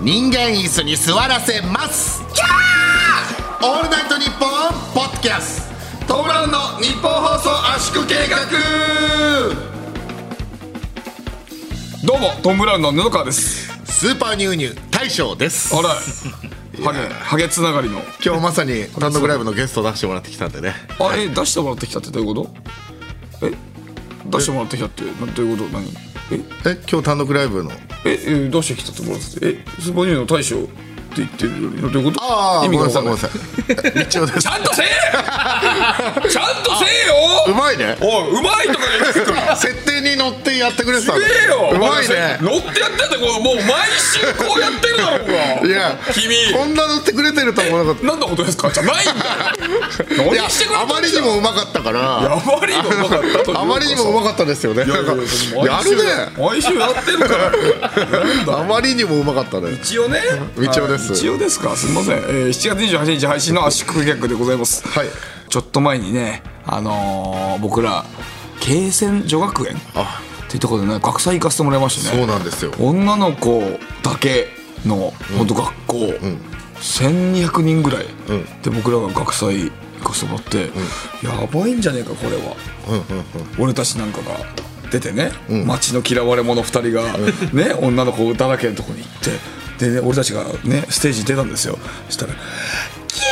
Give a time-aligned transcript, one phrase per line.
[0.00, 2.22] 人間椅子に座らせます。
[2.32, 3.66] キャー！
[3.68, 4.50] オールナイトニッポン
[4.94, 5.68] ポッドキャス
[6.06, 6.14] ト。
[6.14, 8.36] トム・ブラウンのニッポン放送圧縮計画。
[12.06, 13.76] どうもトム・ブラウンの布川です。
[13.86, 15.74] スーパーニューニュー大将です。
[15.76, 18.00] あらハゲハゲつながりの。
[18.24, 20.74] 今日まさに単独ライブのゲスト出してもらってきたんでね。
[21.00, 22.44] あえ出してもらってきたってどういうこ
[23.40, 23.48] と？
[23.48, 23.52] え
[24.26, 25.70] 出してもらってきたってなどういうこと？
[25.70, 25.92] 何？
[26.30, 27.70] え え今日単独ライブの？
[28.04, 30.68] ええ出してきたってもらってえスーパーニューの大将って
[31.16, 31.50] 言ってる
[31.82, 32.22] のどういうこと？
[32.24, 33.16] ああ意味が分かんない。
[34.06, 34.86] ちゃんとせえ
[36.28, 37.14] ちゃんとせえよ！
[37.48, 37.96] うまいね。
[38.00, 39.36] おいうまいとか言ってくる。
[39.56, 41.70] 設定に乗ってやってくれてたすげえよ！
[41.72, 42.38] うまいね。
[42.42, 43.64] 乗ってやってんだこうもう毎
[43.98, 45.17] 週こうやってるだろ
[45.66, 46.34] いや君。
[46.56, 48.70] こんな乗ってくれてるとは思わなかっ何のことですか？
[48.70, 50.32] じゃないんだよ。
[50.34, 52.18] 何してくれたあまりにもうまかったから。
[52.22, 54.84] あまりにもうまかったあまりにもうまかったですよね。
[54.84, 56.32] いやいやいやるね。
[56.38, 58.58] 毎週やってるから。
[58.60, 59.72] あまりにもうまかったね。
[59.72, 60.20] 一応ね。
[60.60, 61.12] 一応です。
[61.12, 61.76] 一応ですか？
[61.76, 64.86] すみません、えー、7月28日配信の圧縮計画でございます。
[64.86, 65.08] はい。
[65.48, 68.04] ちょっと前にねあのー僕ら
[68.60, 72.18] 慶泉女学園っあていうところでね学祭行かせてもらいましてね。
[72.18, 72.72] そうなんですよ。
[72.78, 73.60] 女の子
[74.02, 74.48] だけ
[74.86, 75.96] の本当学校、
[76.80, 78.08] 1200人ぐらい、ん。
[78.62, 80.70] で僕らが学祭行かせてもらって、
[81.22, 82.56] やばいんじゃねえかこれは、
[83.58, 84.38] 俺たちなんかが
[84.90, 85.32] 出てね、
[85.66, 87.18] 街の嫌われ者2人が、
[87.52, 89.10] ね女の子だらけのとこに行っ
[89.78, 91.78] てでね俺たちがねステージに出たんですよ。
[92.06, 92.34] そしたら
[93.08, 93.28] 「キャ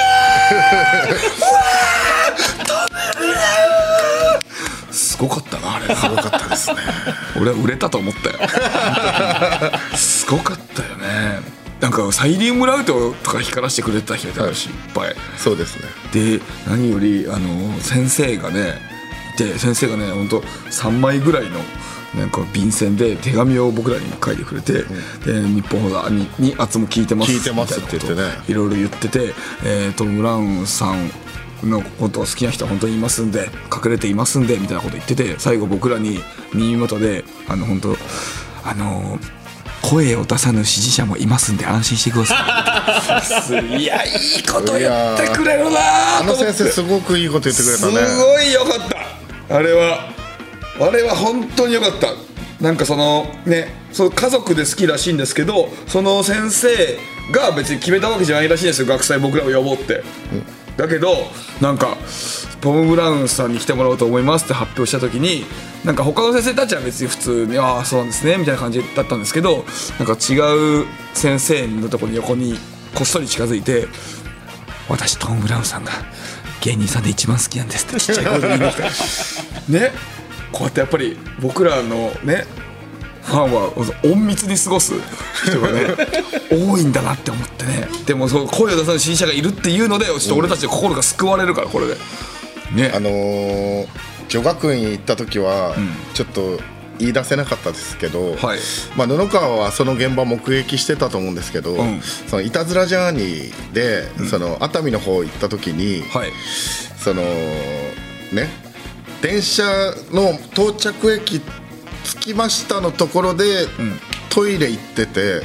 [3.83, 3.86] ー
[5.17, 5.95] すごかったなあれ。
[5.95, 6.77] すごかったですね。
[7.41, 8.39] 俺は売れたと思ったよ。
[9.97, 11.41] すごかったよね。
[11.81, 15.15] なんかサイリウムライトとか光らせてくれてた人いたし、い、っぱい。
[15.39, 15.85] そうですね。
[16.13, 18.75] で何よりあの先生がね
[19.35, 21.61] いて先生がね本当3枚ぐらいの
[22.15, 24.85] なんか便箋で手紙を僕らに書いてくれて、
[25.25, 28.23] で日本放送にに圧も聞いてます聞いてますって言ってね。
[28.49, 29.35] いろいろ言ってて、
[29.65, 31.11] えートム・ブラウンさん
[31.63, 36.19] のことを好きな人は本当にいますんで隠れていますんでみたいなこと言ってて最後僕らに
[36.53, 37.97] 耳元であの本当
[38.65, 39.19] あの
[39.83, 43.77] 声を出さぬ支持者もいますんで安心してください。
[43.83, 44.09] いやい
[44.39, 48.89] いこと言ってくれるなあの先生すごくいいこと言ってくれたすねごいよかっ
[49.49, 49.57] た。
[49.57, 50.11] あれは
[50.81, 52.09] あれは本当によかった。
[52.61, 56.99] なんかそのねそう家族で好きらしいんですけどその先生
[57.31, 60.03] が別に決めたわけじゃないらしいんですよ学祭僕らを呼ぼうって、
[60.77, 61.15] だけど
[61.61, 61.97] なんか
[62.61, 65.45] トム・ブラウンさんに来てもらおうと思いますって発表した時に
[65.85, 69.65] なんか他の先生たちは別に普通に「ああそうなんですね」みたいな感じだったんですけど
[69.99, 70.35] なんか違
[70.83, 72.59] う先生のところに横に
[72.95, 73.89] こっそり近づいて
[74.89, 75.93] 私トム・ブラウンさんが
[76.61, 79.73] 芸人さんで一番好きなんですってちっちゃい声で言いました。
[79.73, 79.93] ね。
[80.53, 82.47] こうやってやっぱり僕らのね
[83.27, 83.71] ファンは
[84.05, 84.95] 隠密に過ごす
[85.45, 85.97] 人がね
[86.51, 87.89] 多いんだなって思ってね。
[88.07, 91.97] でもそう声を出さない支持者がいるっていうのでちょっと俺たちの心が救われるからこれで。
[92.75, 92.93] ね。
[92.95, 93.87] あのー
[94.29, 95.77] 女学院行った時は
[96.15, 96.59] ちょっと
[96.99, 98.59] 言い出せなかったですけど、はい。
[98.97, 102.01] まあ、布川はその現場目撃してたと思うんですけど、ん。
[102.01, 106.33] そのいたずらジャーニーで、その熱海の方行った時に、はい。
[106.99, 108.49] そのね
[109.23, 109.65] 電車
[110.11, 111.41] の到着駅
[112.07, 113.67] 着きましたのところで、
[114.31, 115.43] トイレ行ってて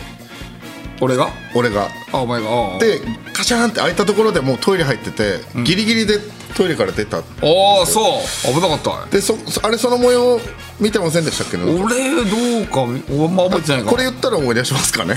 [1.00, 1.30] 俺が？
[1.56, 1.88] 俺が。
[2.12, 2.78] あお前が？
[2.80, 3.02] で
[3.34, 6.20] カシャーンって開いたところでもうトイレ入ってて、ギリギリで
[6.56, 7.18] トイレから出た。
[7.18, 8.20] ああそ
[8.50, 8.54] う。
[8.54, 9.06] 危なかった。
[9.10, 10.40] でそそあれその模様
[10.80, 15.16] 見てませんでしたっけね俺どうかあんま覚えてないかこれ言ったら思い出しますかね。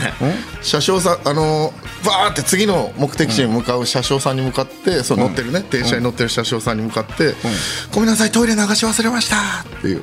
[0.62, 1.72] 車掌さんあの
[2.04, 5.64] バーって次の目的地に向かう車掌さんに向かって、その乗ってるね。
[5.70, 7.34] 電車に乗ってる車掌さんに向かって
[7.92, 9.36] 「ごめんなさいトイレ流し忘れました」
[9.78, 10.02] っていう、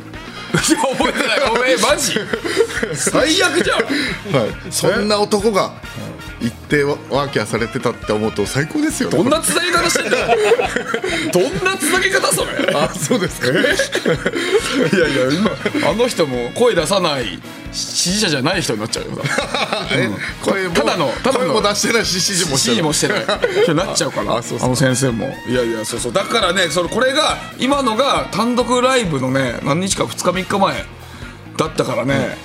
[0.58, 1.40] 覚えてない。
[1.50, 2.14] お前マジ？
[2.96, 3.80] 最悪じゃん。
[4.36, 5.72] はい、そんな男が
[6.42, 9.18] 行ってワーキャーされてたって思うと最高ですよね。
[9.18, 10.38] どんなつなぎ方してんだよ。
[11.32, 12.74] どんなつなぎ方それ。
[12.74, 13.48] あそうですか。
[13.48, 13.60] いや
[15.08, 15.90] いや今。
[15.90, 17.40] あの人も声出さない
[17.72, 19.22] 支持者じゃない人になっちゃうよ。
[19.94, 20.10] え
[20.42, 21.46] 声もただのただの。
[21.54, 23.88] 声も出してないし指示もしてないもしてない。
[23.88, 24.34] なっちゃうから。
[24.34, 25.36] あの先生も。
[25.48, 26.14] いやいやそうそう。
[26.14, 30.86] だからねそれこれが今のが単独ライブのね何日か2日3日前
[31.58, 32.38] だったからね、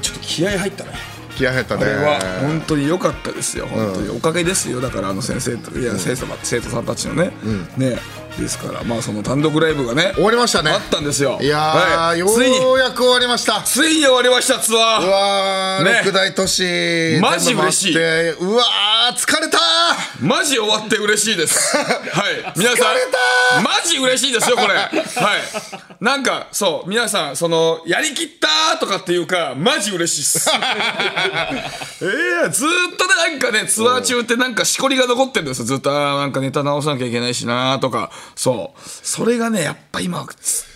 [0.00, 1.09] ちょっと気合入ったね
[1.40, 1.80] 気合入ったね。
[1.80, 3.66] これは本当に良かったですよ。
[3.66, 4.80] 本当におかげですよ。
[4.80, 7.32] だからあの先生といや生徒生徒さんたちのね、
[7.76, 7.98] ね。
[8.38, 10.70] ですからまあその単独ライブがね終わりましたね。
[10.70, 11.38] あったんですよ。
[11.40, 12.36] いやー、よはい。
[12.36, 12.58] ついに。
[12.58, 13.62] うやく終わりました。
[13.62, 15.06] ついに終わりましたツアー。
[15.06, 16.02] うわー、ね。
[16.04, 18.30] 六大都市マジ嬉しい。
[18.32, 19.58] うわー疲れた
[20.20, 21.76] マジ終わって嬉しいです。
[21.76, 22.52] はい。
[22.56, 24.74] 皆さんマジ嬉しいですよ、これ。
[24.74, 24.92] はい。
[26.00, 30.50] なんか、そう、皆さん、その、やりきったとかっていうか、マジ嬉しいっす。
[32.04, 32.06] え
[32.46, 35.64] えずーっとね、なんかね、ツアー中ってなんかしこりが残ってるんですよ。
[35.64, 38.80] ずっと、あーなんかネタ直さなきゃいけないしなとか、そう。
[39.02, 40.26] それがね、やっぱ今、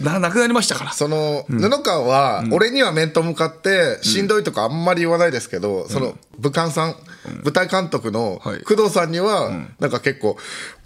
[0.00, 0.92] な、なくなりましたから。
[0.92, 6.96] その、布川は、俺には面と向かって、しんどいとかあんまり言わないですけど、その、武漢さん、
[7.44, 9.50] 舞台監督のはい工藤さんには、
[9.80, 10.36] なんか結構、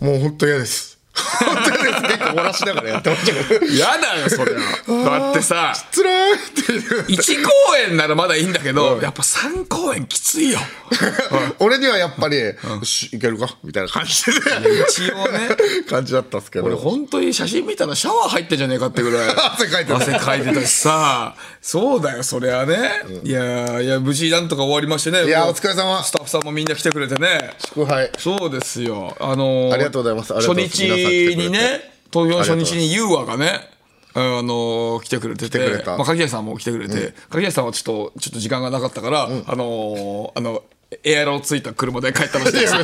[0.00, 0.97] もう本当嫌です。
[1.44, 2.02] 本当嫌です。
[2.02, 3.66] 結構漏らしながらやってましたけど。
[3.66, 5.20] やだよ、それは。
[5.20, 7.04] だってさ、 辛いっていう。
[7.06, 7.50] 1公
[7.88, 10.58] 演ならまだいいんだけど、やっぱ3公演きついよ。
[11.58, 12.54] 俺にはやっぱり、よ
[12.84, 14.32] しいけるかみたいな感じで、
[14.88, 15.48] 一応ね。
[15.88, 16.76] 感じだったんですけ俺ど。
[16.78, 28.10] 本当に写真見たらシャワー入ってんじゃねえかってぐらい汗かいてた汗かいてたしさそうだよそりゃね、いやいや無事なんとか終わりましてねいやお疲れ様スタッフさんもみんな来てくれてね祝杯。
[28.18, 33.60] そうですよあのーありがとうございますありがとうございます初日にね投票初日にユーアがね
[34.14, 35.58] あのー来てくれてて
[35.98, 40.62] まあ、鍵谷さんも来てくれて、鍵谷さんはちょっとちょっと時間がなかったから、あのーあの
[41.04, 42.82] エアロついた車で帰ったらしいんですよ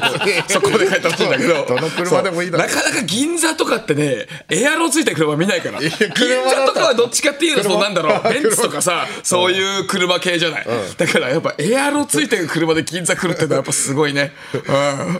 [0.48, 10.66] そこで帰ったらしいんだけどどの車でもいいだなかなか銀座とかってねエアロついた車見ないから銀座とかはどっちかっていうとそうなんだろうベンツとかさそういう車系じゃない、
[10.96, 14.32] だからやっぱエアロついてる車で銀座来るってのはやっぱすごいね。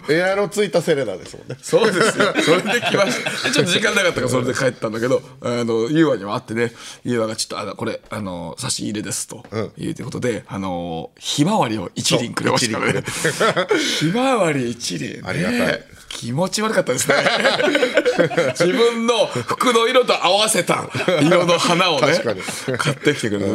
[0.07, 0.15] うん。
[0.15, 1.57] エアロついたセレナですもんね。
[1.61, 2.33] そうですよ。
[2.41, 3.29] それで来ました。
[3.29, 6.71] でちょっと時間なかったからそれで帰ったんだけど、あの、ユーアにも会ってね、
[7.03, 9.43] ユーアがちょっと、あの、これ、あの、差し入れですと、
[9.77, 13.03] いうことで、あの、ひまわりを一輪くれましたからね。
[13.99, 15.21] ひまわり一輪、ね。
[15.23, 17.15] ありがたい気持ち悪かったですね。
[18.57, 20.89] 自分の服の色と合わせた
[21.21, 22.21] 色の花をね
[22.77, 23.53] 買ってきてくれてね。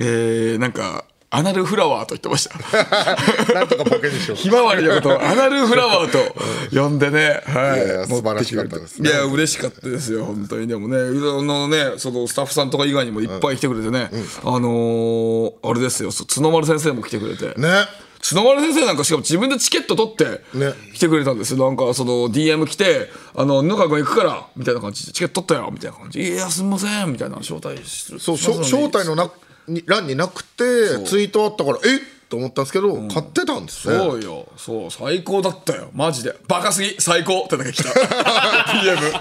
[0.00, 2.58] えー、なんか、アナルフラワーと言ってました。
[3.54, 4.36] なんとかボケにしよう。
[4.36, 6.34] ひまわりのことをアナルフラワーと
[6.72, 10.66] 呼んでね、はいいや素晴らしかったですねいや、嬉しかったですよ、本当に。
[10.66, 11.00] でもね、あ
[11.42, 14.10] のね、そのスタッフさんとか以外にもいっぱい来てくれてね、
[14.42, 17.54] あのーあれですよ、角丸先生も来てくれて。
[17.60, 17.86] ね。
[18.22, 20.24] 角丸先生なんかしかも自分でチケット取って
[20.56, 20.72] ね。
[20.94, 21.54] 来てくれたんです。
[21.54, 25.06] よ、なんかその DM 来て「あの布川君行くから」みたいな感じ。
[25.06, 26.18] で「チケット取ったよ」みたいな感じ。
[26.18, 28.20] で「いやすみません」みたいな招待する。
[28.20, 29.30] そう、招待のな
[29.68, 31.96] に欄になくて、ツイートあったから、え？
[31.96, 32.00] っ
[32.30, 33.96] と思ったんですけど、買ってたんですね。
[33.96, 34.46] そうよ。
[34.56, 35.90] そう最高だったよ。
[35.92, 36.36] マジで。
[36.46, 36.94] バカすぎ。
[37.00, 37.42] 最高。
[37.44, 37.90] ってだけ来た。
[37.90, 39.12] DM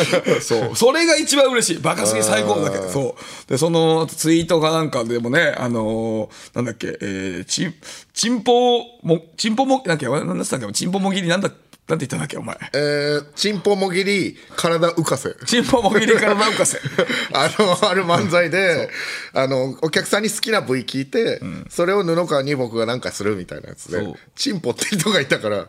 [0.40, 0.76] そう。
[0.76, 1.82] それが一番嬉しい。
[1.82, 2.90] バカすぎ最高だけど。
[2.90, 3.50] そう。
[3.50, 7.74] でそのツイートかなんかでもねあのーなんだっけえー、ちん
[8.12, 11.50] ちんぽもちんぽもなんだっったっけちんぽもぎりなんだ
[11.88, 12.56] なんて言ったんだっけお前。
[12.74, 15.34] えー、チンポもぎり、体浮かせ。
[15.46, 16.78] ちんぽもぎりからなんかせ。
[17.34, 18.88] あの、ある漫才で、
[19.34, 24.06] あの、お客さんに好きな部位聞いて、それを布川に僕がなんかするみたいなやつで
[24.36, 25.66] チンポって人がいたから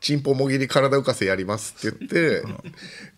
[0.00, 2.42] チンポもぎり体浮かせやりますって言って、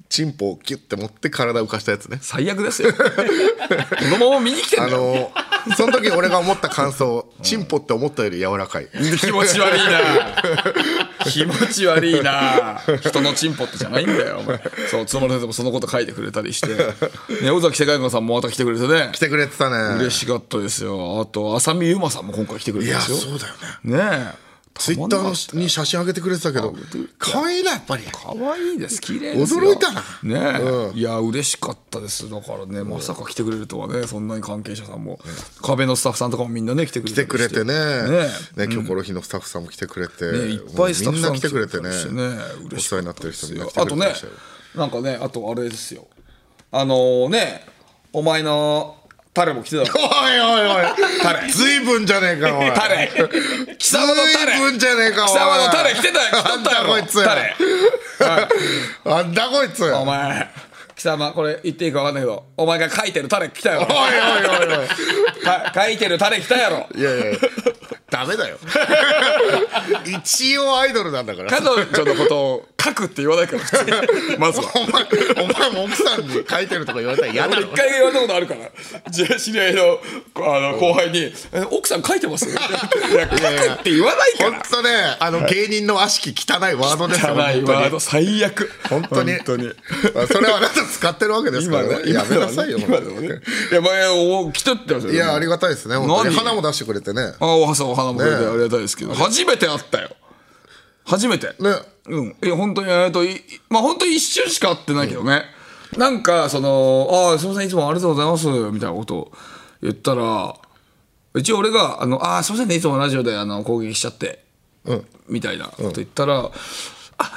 [0.08, 2.18] チンポをキュッて持って体浮かしたやつね。
[2.22, 2.92] 最悪ですよ。
[2.92, 5.30] 子供も見に来てんあだよ。
[5.68, 8.88] の、その時俺が思った感想、チンポって思ったより柔らかい。
[9.20, 10.42] 気持ち悪いな。
[11.24, 12.80] 気持ち悪いな。
[13.02, 14.62] 人のチンポってじゃないんだよお前。
[14.90, 16.68] そうつま先生もそのこと書いてくれたりして、
[17.42, 19.10] ね、尾崎世界観さんもまた来てくれてね。
[19.12, 19.96] 来てくれてたね。
[19.98, 21.20] 嬉しかったですよ。
[21.20, 23.32] あと浅見ゆまさんも今回来てくれいや、てますよ。
[23.32, 23.98] そうだよね。
[23.98, 26.74] ねえツイッターに写真上げてくれてたけど、
[27.18, 28.04] 可愛いな、やっぱり。
[28.12, 29.00] 可愛いです。
[29.00, 29.60] 綺麗ですよ。
[29.60, 30.02] 驚いたな。
[30.22, 30.60] ね
[30.94, 32.30] え、いや嬉しかったです。
[32.30, 35.18] だからねまさか来てくれるとはねそんなに関係者さんも、
[35.62, 41.90] 壁のスタッフさんとかもみんなね来てくれ来てくれてね、ねね、キョコロヒのスタッフさんも来てくれて、ね、いっぱいスタッフさん来てくれてね、
[42.64, 44.32] お嬉し世話になってる人みんな来てあとねくれてましたよ。
[44.76, 45.18] なんかね。
[45.20, 46.06] あとあれですよ。
[46.70, 47.66] あのー、ね
[48.12, 48.96] お前の
[49.38, 50.84] タレも来てたろおいおいおい、
[51.22, 51.48] タレ。
[51.48, 52.72] ずいぶんじゃねえか、おい。
[52.72, 53.08] タレ。
[53.78, 54.52] 貴様のタレ。
[54.52, 55.28] ずいぶんじゃねえか、おい。
[55.28, 56.42] 貴様のタレ来てたよ。
[56.42, 57.22] 来とったやろいつ。
[57.22, 57.54] タレ。
[59.06, 59.84] あんだこいつ。
[59.84, 60.50] おいお前
[60.96, 64.88] 貴様これ言っていいか分かんないけどお前が書いてるタレ来たやろおいおいおい。
[65.44, 66.88] か 書いてるタレ来たやろ。
[66.96, 67.24] いやいや、
[68.10, 68.56] ダメだよ。
[70.06, 71.50] 一応アイドルなんだから。
[71.50, 73.92] 彼女のことを書くって言わないから普通に。
[74.38, 74.70] まずは。
[74.76, 75.04] お前
[75.44, 77.62] お前も奥さんに書いてるとか言われたら嫌だろ。
[77.62, 78.60] 俺一回言われたことあるから
[79.10, 80.00] じゃあ知り合いの
[80.36, 82.48] あの後輩に「え奥さん書いてます?
[82.48, 84.50] 」いや書くって言わないから。
[84.52, 87.34] 本当ねあの芸人の悪しき汚いワードですよ。
[87.34, 88.70] 汚いワード最悪。
[88.88, 89.32] 本当に。
[89.32, 89.66] 本当に。
[90.14, 91.82] まあそれはあなた使ってるわけですから。
[91.82, 93.40] ねやめなさいよ今でもね。
[93.70, 95.12] いや前お来てってますよ。
[95.12, 96.36] いやありがたいですね本当に。
[96.36, 97.34] 何花も出してくれてね。
[97.40, 100.10] あおはさんお花もくれてねありがたいですけど、初めて会ったよ。
[101.04, 101.46] 初めて。
[101.46, 101.54] ね。
[102.06, 102.36] うん。
[102.42, 105.42] いや本当にえっといまあ本当に一瞬しか会ってないけどね、
[105.96, 109.32] なんかその「ああすみませんいつもありがとうございます」みたいなことを
[109.82, 110.54] 言ったら
[111.36, 114.44] 一応俺が「あのあーすみませんねいつもラジオであの攻撃しちゃって」
[114.84, 115.06] うん。
[115.28, 116.50] みたいなこと言ったら「あい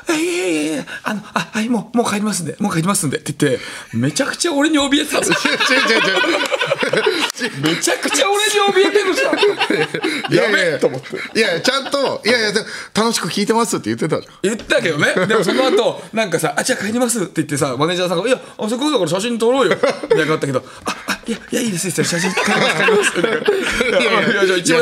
[0.07, 5.51] やいやいやいやあのあはいもうもう帰りますんでもう帰りますんで」って言ってめちゃくちゃ俺に怯えてたんですよ
[7.63, 10.33] めちゃくちゃ俺に怯えてるじゃん。
[10.33, 10.51] いやや。
[10.51, 11.39] べえと思って。
[11.39, 12.59] いやいやちゃんといやいやで
[12.93, 14.33] 楽しく聞いてますって言ってたじゃん。
[14.43, 15.13] 言ったけどね。
[15.27, 20.95] でもその後なんかさ「あじゃあ帰ります」って言ってさマネージャーさんが「いやあせっかくだから写真撮ろうよ」みたいなったけど「ああ
[21.27, 22.09] いやいやいいですいいです。
[22.09, 24.73] 写真帰ります帰ります」って言っていやいやじゃあ一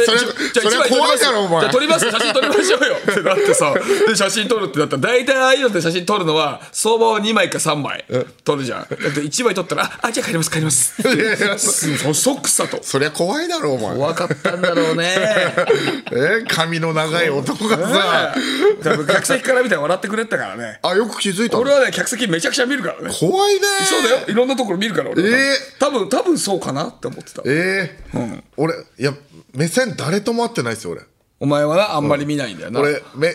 [0.90, 1.60] 怖いだろお前。
[1.62, 2.96] じゃあ撮ります写真撮りましょうよ。
[3.12, 3.74] ってなってさ
[4.08, 8.06] で写真撮るってなったら大体ああいうのって写真撮るのは相場は2枚か3枚
[8.44, 8.80] 撮るじゃん。
[8.82, 12.80] だって1枚撮ったら「ああじゃあ帰ります帰ります」いやいやすそそくさと。
[12.82, 13.96] そりゃ怖いだろお前。
[13.96, 15.16] 怖かったんだろうね。
[16.12, 16.46] え？
[16.48, 18.36] 髪の長い男がさ。
[18.82, 20.80] 客席から見たら笑ってくれてたからね。
[20.84, 21.64] あよく気づいたの。
[21.64, 23.14] 俺はね客席めちゃくちゃ見るからね。
[23.20, 23.62] 怖いね。
[23.86, 24.20] そうだよ。
[24.28, 25.30] いろんなところ見るから俺は。
[25.30, 25.58] え？
[25.80, 27.42] 多分多分そうかなって思ってた。
[27.46, 29.14] ええ俺いや
[29.54, 31.02] 目線誰とも合ってないですよ俺。
[31.40, 33.34] お前はなあんまり見ないんだよな、俺目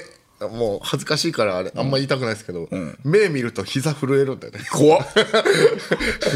[0.48, 2.68] もう恥ずかしいからあれあんま言いたくないですけど、
[3.04, 4.60] 目見ると膝震えるんだよね。
[4.72, 5.06] 怖っ。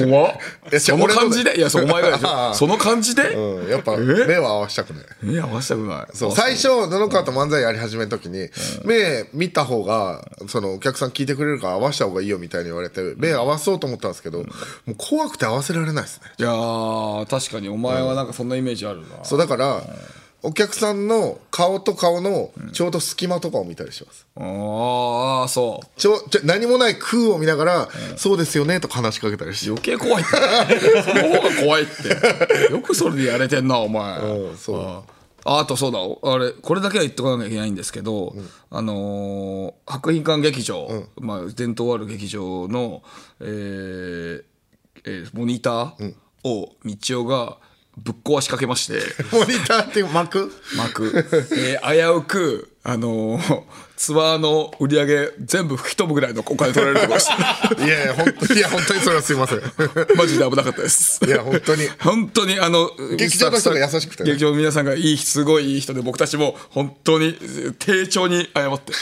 [0.05, 0.37] 怖っ。
[0.71, 1.59] やその感じで？
[1.59, 2.55] いやそうお前がでしょ。
[2.55, 3.23] その感じで？
[3.35, 3.69] うん。
[3.69, 5.05] やっぱ目は合わしたくない。
[5.23, 6.07] 目合わせたくない。
[6.15, 8.49] そう最初布川と漫才やり始めた時に、
[8.85, 14.45] 目見た方がそのお客さん聞いてくれるから合わせた方がいいよみたいに言われて目合わそうと思ったんですけど、も
[14.89, 16.31] う怖くて合わせられないですね。
[16.39, 17.69] いやー確かに。
[17.69, 19.83] お前はなんかそんなイメージあるな、そうだから、
[20.43, 26.01] お客さんの顔と顔のちょうど隙間とかを見たりします、ああそう。
[26.01, 29.71] ちょちょ何もない空を見ながら、そうですよねとか話しかけたりして。
[29.71, 30.33] 余計怖いって。
[31.03, 32.73] その方が怖いって。
[32.73, 34.19] よくそれでやれてんなお前。
[34.21, 34.81] うんそう。
[34.81, 35.03] あ
[35.45, 35.99] ああとそうだ。
[36.33, 38.35] あれこれだけは言っとかなきゃいけないんですけど、
[38.71, 43.03] あのー博品館劇場、まあ、伝統ある劇場の、
[43.41, 44.43] えー
[45.05, 46.15] えーモニター
[46.45, 47.57] を道夫が
[48.03, 49.01] ぶっ壊しかけまして。
[49.33, 51.27] モニターっていう幕幕、
[51.57, 53.63] えー危うく、あのー
[53.99, 57.35] ツアーの売り上げ全部吹き飛ぶぐらいのお金取られるところでした
[57.85, 59.63] いやいや本当いや本当にそれはすいません。
[60.17, 61.21] マジで危なかったです。
[61.27, 61.89] いや本当に。
[61.99, 64.31] 本当にあの劇場の人が優しくてね。
[64.31, 67.37] 劇場の皆さんがいいすごいいい人で僕たちも本当に
[67.81, 68.93] 丁重に謝って。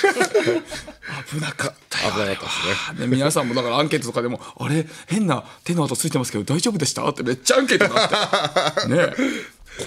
[1.30, 2.12] 危なかったよ。
[2.14, 3.06] 危なかったですね。
[3.06, 4.86] ね皆さんもだからアンケートとかでも「あれ？
[5.08, 8.88] 変な手の跡ついてますけど大丈夫でした?」ってめっちゃアンケートがあって。
[8.96, 9.12] ね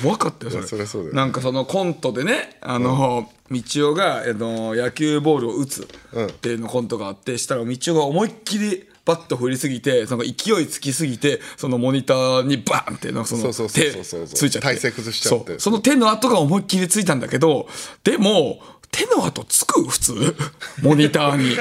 [0.01, 0.85] 怖かったよそれ。
[0.85, 14.67] そなんかそのコントでねあの、道夫があの野球ボールを打つっていうのコントがあってしたら道夫が思いっきりバット振りすぎてその勢いつきすぎてそのモニターにバーンってなんかそのそうそう手ついちゃって。
[14.67, 15.57] 体勢崩しちゃって。
[15.57, 17.67] その手の跡が思いっきりついたんだけど
[18.03, 19.83] でも手の跡つく？
[19.83, 20.35] 普通。
[20.81, 21.55] モニターに。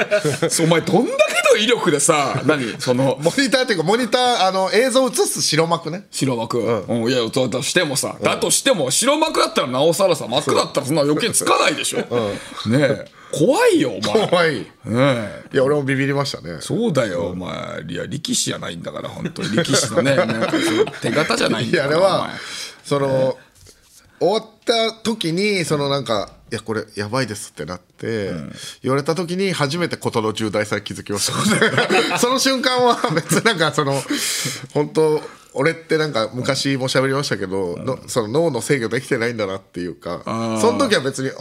[0.65, 2.81] お前どんだけの威力でさ何？
[2.81, 3.19] その。
[3.21, 5.43] モニターっていうかモニターあの映像映す？
[5.43, 6.07] 白幕ね。
[6.11, 7.11] 白幕、うん。
[7.11, 12.05] いやだとしてもさ、だとしても白幕だったらなおさらさ幕だったらそんな余計つかないでしょ、ね
[12.73, 13.05] え。
[13.31, 14.29] 怖いよお前。
[14.29, 14.57] 怖い。
[14.59, 15.45] いねえ。
[15.53, 16.59] や俺もビビりましたね。
[16.61, 17.83] そうだよ、お前。
[17.89, 19.51] いや力士じゃないんだから本当に。
[19.55, 20.53] 力士のね なんか
[21.03, 22.31] 手形じゃないんいだからやあれは
[22.83, 23.37] その
[24.19, 28.33] 終わった時にそのなんか「いやこれやばいです」ってなって
[28.83, 32.19] 言われた時に初めて事の重大さに気づきました。
[32.19, 34.02] その瞬間は別になんかその
[34.73, 35.23] 本当
[35.55, 40.23] 俺ってなんか昔も喋りましたけど、のその脳の制御できてないんだなっていうか
[40.61, 41.33] その時は別にあ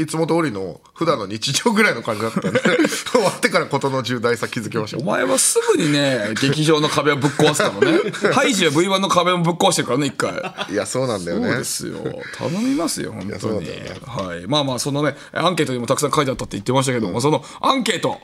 [0.00, 7.98] いつも通りの普段の日常ぐらいの感じだったんで 終わってから事の重大さ気づきましたお前はすぐにね劇場の壁をぶっ壊すからね。
[8.32, 10.32] ハイジは V1 の壁もぶっ壊してるからね一回。
[10.70, 11.98] いやそうなんだよそうねですよ。
[12.36, 13.92] 頼みますよ本当に、ね。
[14.06, 14.46] はい。
[14.46, 18.18] まあまあそのねアンケートにもたくさん書いてあったって言ってましたけども、そのアンケート。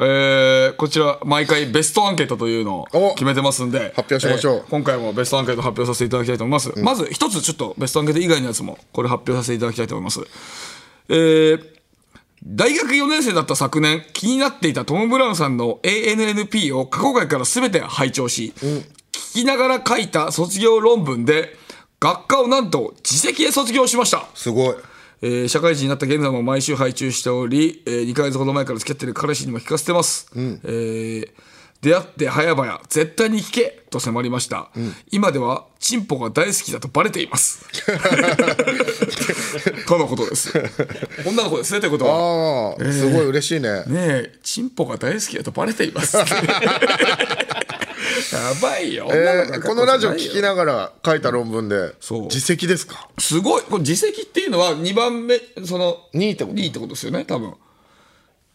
[0.00, 4.56] えーこちら毎回ベストアンケートというのをお決めてますんで発表しましょう。
[4.58, 10.20] えー今回もベストアンケート発表させていただきたいと思います、まず一つちょっとベストアンケート以外のやつもこれ発表させていただきたいと思います
[11.08, 11.78] えー
[12.44, 18.84] 大学4年生だった昨年気になっていたトム・ブラウンさんの ANNP を過去回から全て拝聴し、聞
[19.42, 21.56] きながら書いた卒業論文で
[21.98, 24.24] 学科をなんと自責で卒業しました。
[24.34, 24.74] すごい。
[25.20, 31.28] えー社会人になった現在も毎週拝中しており、え2ヶ月ほど前から付き合ってる彼氏にも聞かせてます、えー
[31.80, 34.70] 出会って早々絶対に聞けと迫りました、
[35.12, 37.64] 今ではチンポが大好きだとバレています。
[39.86, 40.52] とのことです。
[41.24, 42.74] 女の子ですねということは。
[42.80, 43.84] ああ、すごい嬉しいね。
[43.86, 46.16] ねえチンポが大好きだとバレています。
[46.18, 46.24] や
[48.60, 51.92] ばいよ、女えーこのラジオ聞きながら書いた論文で
[52.24, 53.08] 自責ですか？
[53.18, 53.62] すごい。
[53.62, 57.54] これ自責っていうのは2番目その2位ってこと？2位ってことですよね多分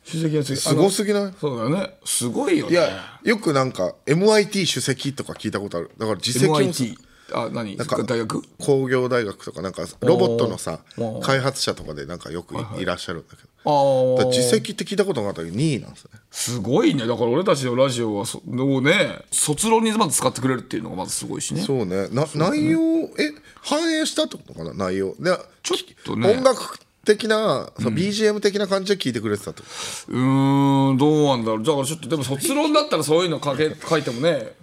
[0.04, 1.34] 主席がついすごすぎない？
[1.40, 1.98] そうだよね。
[2.04, 2.72] すごいよね。
[2.72, 5.92] いやよくなんか MIT 首席とか聞いたことある。
[5.98, 6.96] だから自責も MIT
[7.34, 7.78] あ何？
[7.78, 8.44] か大学？
[8.60, 10.80] 工業大学とかなんかロボットのさ
[11.22, 16.12] 開発者とかでなんかよくいいらっしゃるんだけあどだからあ自責って聞いたことなかったけど2位なんですね。
[16.30, 17.08] すごいね。
[17.08, 21.62] だから俺たちのラジオはそもうね卒論にまず使ってくれるっていうのがまずすごいしね。
[21.62, 22.10] そうね。
[22.10, 22.80] な内容
[23.18, 23.32] え
[23.62, 24.74] 反映したってことかな？
[24.74, 25.16] 内容。
[25.18, 25.32] で
[25.64, 26.30] ちょっとね。
[26.30, 29.64] 音楽的な、その BGM 的な感じで聞いてくれてたと。
[30.10, 31.64] うーんどうなんだろう。
[31.64, 34.54] だからちょっとでも卒論だったらそういうの書け 書いてもね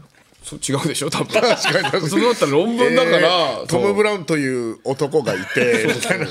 [0.42, 1.26] そ違うでしょ多分。
[1.28, 2.02] 確かに確かに。
[2.08, 6.26] 卒論だったら論文だから、えートム・ブラウンという男がいてみたいな。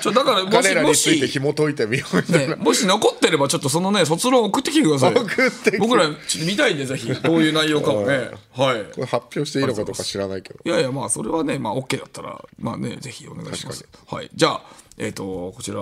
[0.00, 5.14] ちょだからも彼しもらについてし紐解いてみようみたいな、ね、もし残ってればちょっとそのね卒論送ってきてください。
[5.14, 5.78] 送ってきて。
[5.78, 7.08] 僕らちょっと見たいんでぜひ。
[7.08, 8.30] どういう内容かもね。
[8.50, 8.84] はい。
[8.92, 10.58] これ発表していいのかどうか知らないけど。
[10.64, 13.86] いやいやまあそれはねまあ OK だったらまあねぜひお願いします。
[14.08, 14.30] はい。
[14.34, 15.80] じゃあえっ、とこちら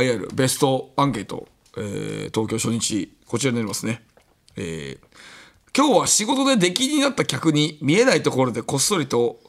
[0.00, 4.02] 栄えあるベストアンケート、えー東京初日こちらになりますね。
[4.56, 5.06] えー
[5.74, 9.40] 今日は仕事で出禁になった客に見えないところでこっそりと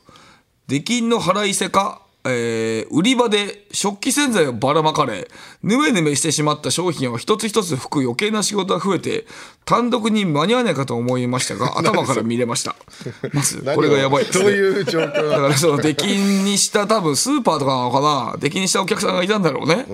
[0.67, 5.27] 出禁の払いせか、えー売り場で食器洗剤をばらまかれ
[5.63, 9.25] ぬめぬめしてしまった商品を一つ一つ拭く余計な仕事が増えて
[9.65, 12.75] 単独に間に合わないかと思いましたが 頭から見れました。
[13.33, 15.29] まず これがやばいです どうねいう状況？
[15.29, 18.37] だからその出禁にした多分スーパーとかなのかな？
[18.39, 19.85] 出禁にしたお客さんがいたんだろうね、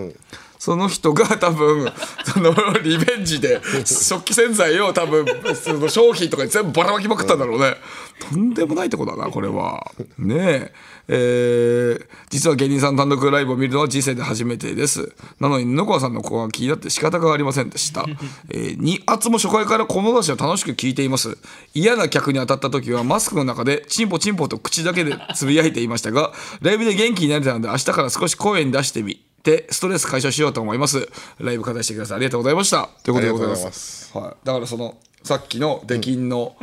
[0.59, 1.89] その人が 多分
[2.25, 5.25] そのリベンジで食器洗剤を多分
[5.55, 7.77] その商品とかに全部ばらまきまくったんだろうね、
[8.19, 9.91] とんでもないとこだなこれは。
[10.17, 10.73] ねえ。
[11.11, 15.13] えー実は芸人さん単独ライブを見るのは人生で初めてです。
[15.39, 18.05] なのに布川さんの子が気になって仕方がありませんでした、
[18.49, 21.37] えー、2圧も初回からこの出しを楽しく聞いています。
[21.73, 31.09] 嫌な客に当たった時はマスクの中でチンポチンポと口だけでつぶやいていましたがライブで元気になれたので明日から少し声に出してみてストレス解消しようと思います。
[31.39, 32.17] ライブ開催してください。
[32.17, 32.89] ありがとうございました。
[33.03, 34.17] ということでございます。
[34.17, 36.55] はい、だからそのさっきの出禁の、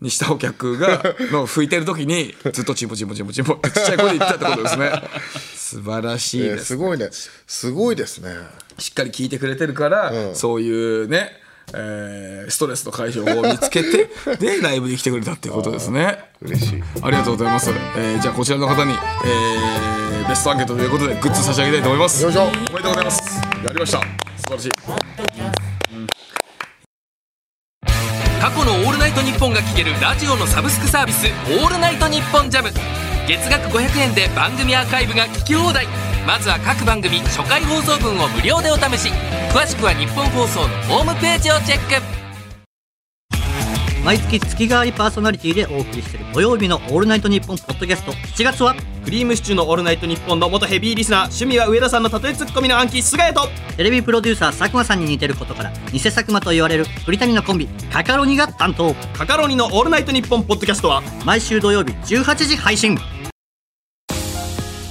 [0.00, 4.92] にしたお客が の拭いてる時にずっとチンポチンポチンポチンポってちっちゃい声で言ってたってことですね。
[5.54, 7.08] 素晴らしいえーですすごいね。
[7.46, 8.30] すごいですね。
[8.78, 10.70] しっかり聞いてくれてるから、そうい
[11.02, 11.32] うね、
[11.72, 16.30] えーストレスの解消法を見つけて でライブに来てくれたっていうことですね。
[16.42, 16.82] 嬉しい。
[17.02, 22.22] ありがとうございます、えーじゃあこちらの方に、えーベストアンケートということでグッズ差し上げたいと思います。
[22.22, 22.44] よいしょ。
[22.44, 23.40] おめでとうございます。
[23.64, 24.00] やりました。
[24.00, 24.06] 素
[24.44, 24.70] 晴らしい。
[28.40, 32.70] 過去の「オールナイトニッポン」が聴けるラジオのサブスクサービス「オールナイトニッポンジャム。
[33.26, 35.86] 月額500円で番組アーカイブが聞き放題。
[36.26, 39.10] まずは各番組初回放送分を無料でお試し。
[39.52, 42.23] 詳しくは日本放送のホームページをチェック
[44.04, 48.12] 毎月月替わりパーソナリティでお送りしている土曜日の「オールナイトニッポン」ポッドキャスト。
[48.12, 53.48] 7月はクリームシチューのオールナイトニッポンの元ヘビーリスナー趣味は上田さんの例えツッコミの暗記菅谷と。
[53.78, 58.94] テレビプロデューサー佐久間さんに似てることから偽佐久間と言われる鳥谷のコンビカカロニが担当。
[59.14, 61.02] カカロニのオールナイトニッポンポッドキャストは？
[61.24, 62.98] 毎週土曜日18時配信。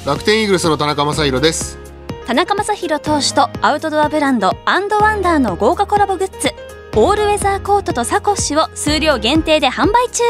[0.07, 1.77] 楽天イーグルスの田中将大です。
[2.25, 6.49] 田中将大投手とアウトドアブランドアンドワンダーの豪華コラボグッズ
[6.95, 10.23] オールウェザーコートとサコッシュを数量限定で販売中。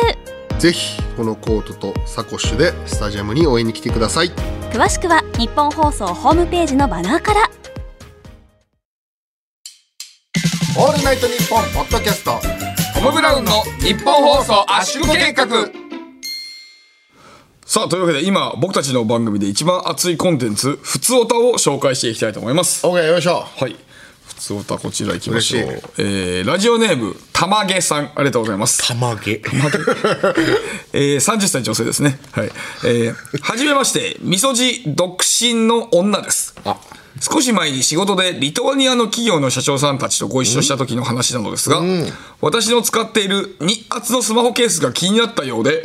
[0.60, 4.32] ぜひこのコートとサコッシュでスタジアムに応援に来てください。
[4.71, 7.52] 詳しくは日本放送ホームページのバナーから。
[10.78, 12.39] オールナイトニッポンポッドキャスト
[12.97, 15.45] トム・ブラウンの日本放送圧縮計画。
[17.65, 22.88] さあというわけで今僕たちの番組で一番熱いコンテンツ「ふつおた」を紹介していきたいと思います。
[22.88, 23.45] OK よいしょ。
[23.58, 23.76] はい
[24.43, 25.82] ふつおたこちらいきましょう。
[25.97, 29.41] えーラジオネームたまげさんありがとうございますたまげ
[30.93, 32.19] えー、30歳女性ですね。
[32.32, 32.52] はい。
[32.86, 36.56] えー、はじめまして、みそじ独身の女です。
[36.63, 36.80] あ
[37.22, 41.82] 少し前に仕事でリトアニアの企業の社長さんたちとご一緒した時の話なのですが、
[42.41, 45.84] 私の使っている日圧のスマホケースが気になったようで、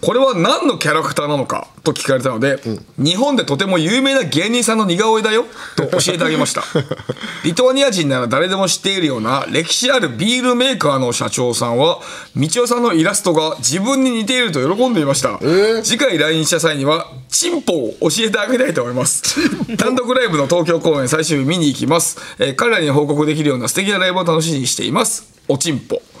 [0.00, 2.58] これは何のキャラクターなのかと聞かれたので、
[2.98, 5.44] 日本でとても有名な芸人さんの似顔絵だよ
[5.76, 6.64] と教えてあげました。
[7.44, 12.00] リトアニア人なら誰でも知っているような歴史あるビールメーカーの社長さんは、
[12.36, 15.38] 道夫さんのイラストが自分に似ていると喜んでいました。
[15.82, 19.22] 次回来日した際には、チンポを教えてあげたいと思います。
[19.78, 22.18] 単独ライブの東京公演最終日見に行きます。
[22.38, 25.24] えー彼らに報告できるような素敵なライブを楽しみにしています。
[25.48, 26.00] おちんぽ。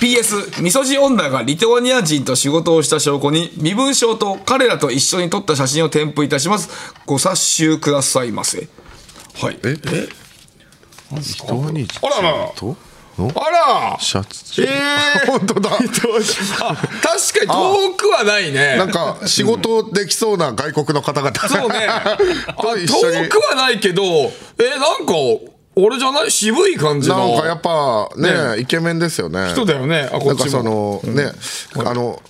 [0.00, 6.68] PS、みそじ女がリトアニア人と仕事をした証拠に、身分証と彼らと一緒に撮った写真を添付いたします。
[7.06, 8.68] ご察しくださいませ。
[9.40, 9.58] はい。
[9.64, 10.08] ええ？
[12.02, 12.76] あらららと
[13.16, 18.76] あらシャツえー、 本当だあ確かに遠くはないね。
[18.76, 21.86] なんか仕事できそうな外国の方々そうね。
[22.86, 24.02] 遠くはないけど、
[24.58, 25.14] え、なんか、
[25.76, 27.18] 俺じゃない渋い感じの。
[27.18, 30.08] なんかやっぱねねイケメンですよね人だよね。
[30.12, 31.00] あ、こなんかっちも。
[31.02, 31.32] そのね
[31.76, 32.22] あの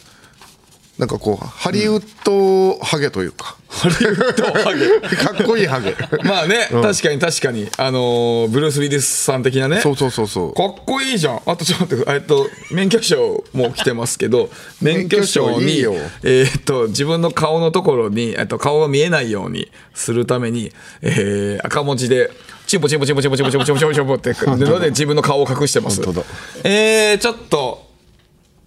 [0.98, 4.86] なんかこうハリウッドハゲというかハリウッドハゲ。
[5.16, 7.68] かっこいいハゲまあね、確かに確かに。
[7.76, 9.80] あのーブルース・ウィリスさん的なね。
[9.80, 11.40] そうそうそうそうかっこいいじゃん。
[11.46, 22.30] あとちょっと待って、えっと、免許証も来てますけど、免許証に、免許証いいよえーっと、自分の顔のところに、えっと、顔が見えないようにするために、えー赤文字で、
[22.68, 26.02] チンポチンポチンポチンポチンポチンポチンポチンポチンポって、ので自分の顔を隠してます。
[26.04, 26.26] 本当だ
[26.62, 27.84] えー、ちょっと、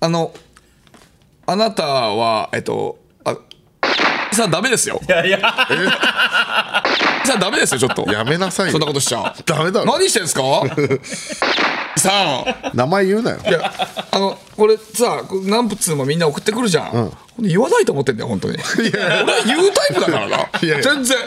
[0.02, 0.34] あの、
[1.50, 3.38] あなたは、えっと、あ、
[4.34, 5.00] さあダメですよ。
[5.08, 5.40] いやいや。
[7.28, 8.10] さあダメですよ、ちょっと。
[8.12, 9.36] やめなさいよそんなことしちゃ。
[9.46, 10.42] ダメだろ何してんすか？
[11.98, 12.72] さあ。
[12.74, 13.74] 名前言うなよいや、
[14.12, 16.86] あの、これさ、何通もみんな送ってくるじゃん。
[16.92, 17.02] ほ
[17.42, 18.58] んで言わないと思ってんだよ、本当に。
[18.80, 20.38] 俺は言うタイプだからな。
[20.38, 21.18] いやいや全然。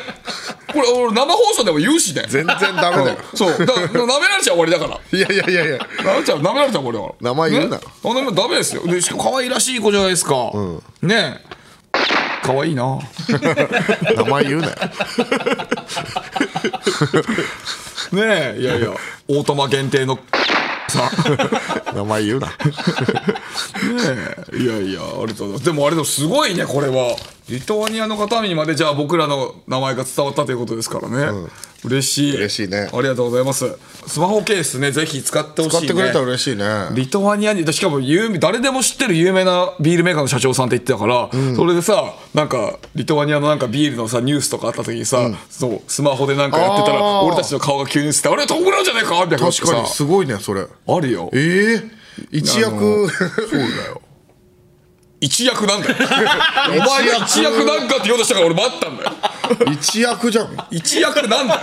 [0.72, 2.24] これ、俺生放送でも言うしね。
[2.28, 3.50] 全然ダメだようんそう。
[3.66, 4.98] だから、舐められちゃ終わりだから。
[5.12, 7.30] いやいやいやいや舐められちゃう、舐められちゃ終わりだから。
[7.32, 8.82] 名前言うなねあでもダメですよ。
[8.86, 10.34] で、しかも可愛らしい子じゃないですか。
[11.02, 11.59] ねえ。
[12.52, 12.98] 可愛いな。
[14.16, 14.74] 名前言うなよ
[18.12, 18.60] ねえ。
[18.60, 18.90] いやいや、
[19.28, 20.18] オートマ限定の
[20.88, 21.10] さ。
[21.94, 22.54] 名前言うなね
[24.52, 27.16] えいやいやありがとうございますでもあれでもすごいねこれは
[27.48, 31.48] リトアニアの方にまでじゃあ僕らの名前が伝わったということですからね、
[31.84, 32.36] 嬉しい。
[32.36, 32.90] 嬉しいね。
[32.92, 33.76] ありがとうございます。
[34.06, 36.88] スマホケースねぜひ使ってほしい、ね、使ってくれたら嬉しいね。
[36.94, 50.66] リトアニアにしかも有名誰でも知ってる有名なビールメーカーの社長さんって言ってたから、それでさなんかリトアニアのなんかビールのさニュースとかあった時にさ、そうスマホでなんかやってたら俺たちの顔が急に映ってあれトム・ブラウンじゃないかみたいな確かにすごいねそれ。
[50.86, 51.30] あるよ。
[51.32, 53.08] ええ一躍。
[53.08, 54.02] そうだよ。
[55.20, 55.94] 一役なんだよ。
[56.72, 59.12] お前が一役なんかって言おうとしたから俺待ったんだよ
[59.72, 60.56] 一躍じゃん。
[60.70, 61.60] 一役なんだよ。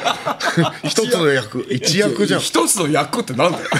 [0.83, 1.65] 一つの役。
[1.69, 2.39] 一役じゃん。
[2.39, 3.65] 一つの役ってなんだよ。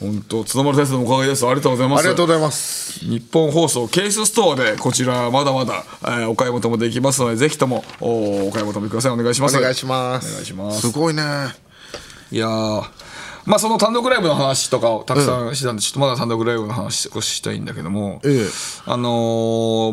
[0.00, 1.44] 本当角丸先生のおかげです。
[1.46, 2.00] ありがとうございます。
[2.00, 3.00] ありがとうございます。
[3.00, 9.12] 日本放送ケースストアでこちらまだまだ、えーお買い求めできますのでぜひともおお買い求めください。
[9.12, 9.58] お願いします。
[9.58, 10.28] お願いします。
[10.30, 10.80] お願いします。
[10.80, 11.22] すごいね。
[12.32, 12.82] いやー
[13.44, 18.50] まあその単独ライブの話とかをたくさんしてたんで、ちょっとまだ単独ライブの話少ししたいんだけども、ええ。
[18.86, 19.10] あの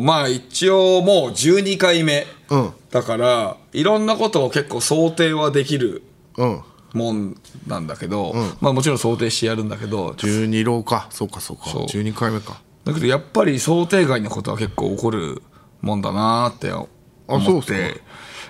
[0.02, 2.72] まあ一応もう12回目、うん。
[2.90, 6.02] だからいろんなことを結構想定はできる
[6.36, 6.62] うん。
[6.94, 11.08] もんなんだけど、まあもちろん想定してやるんだけど12浪か。
[11.10, 11.66] そうかそうか。
[11.66, 11.84] そう。
[11.84, 12.60] 12回目か。
[12.84, 15.42] だけどやっぱり想定外のことは結構起こる
[15.82, 16.72] もんだなーって
[17.26, 18.00] 思って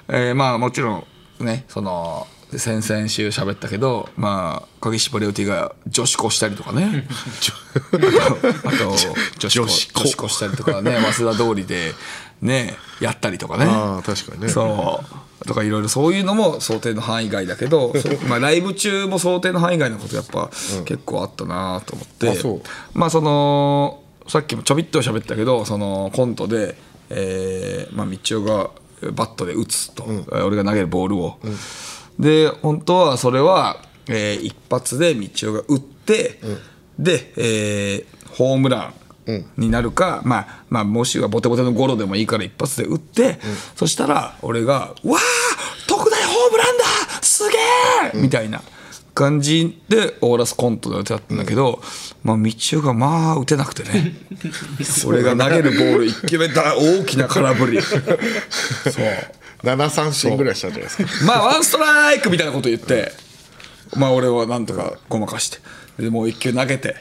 [0.08, 1.04] えーまあもちろ
[1.40, 7.06] んねその先々週喋ったけどまあ鍵柴レオティが女子校したりとかね。
[8.64, 8.96] あと
[9.38, 11.92] 女子校したりとかね早稲田通りで
[12.40, 13.64] ねやったりとかね。
[13.66, 14.48] ああ確かにね。
[14.48, 15.02] そ
[15.44, 15.46] う。
[15.46, 17.92] とかいろいろそういうのも想定の範囲外だけど、
[18.28, 20.50] まあ、ライブ中も想定の範囲外のことやっぱ
[20.84, 22.60] 結構あったなと思って、あそう。
[22.98, 26.76] まあそのさっきもちょびっと喋ったけどそのコントで、
[27.08, 28.70] えーまあ、道夫が
[29.12, 31.38] バットで打つと、えー俺が投げるボールを、
[32.18, 36.40] で本当はそれは、えー一発で道夫が打って、
[36.98, 38.94] で、えーホームラン
[39.56, 43.38] になるか、まあ、まあもしくはボテボテのゴロでもいいから一発で打って、
[43.76, 45.20] そしたら俺が「わあ
[45.86, 46.84] 特大ホームランだ
[47.22, 47.56] すげ
[48.14, 48.62] え!」みたいな
[49.14, 51.82] 感じで終わらすコントの予定だったんだけど、
[52.22, 54.14] まあ道夫がまあ打てなくてね。
[55.06, 57.82] 俺が投げるボール一球目だ大きな空振り。
[57.82, 57.96] そう。
[59.64, 61.24] 7三振ぐらいしたんじゃないですか。
[61.26, 63.12] まあワンストライクみたいなこと言って
[63.96, 65.58] まあ俺はなんとかごまかして
[65.98, 66.94] でもう一球投げて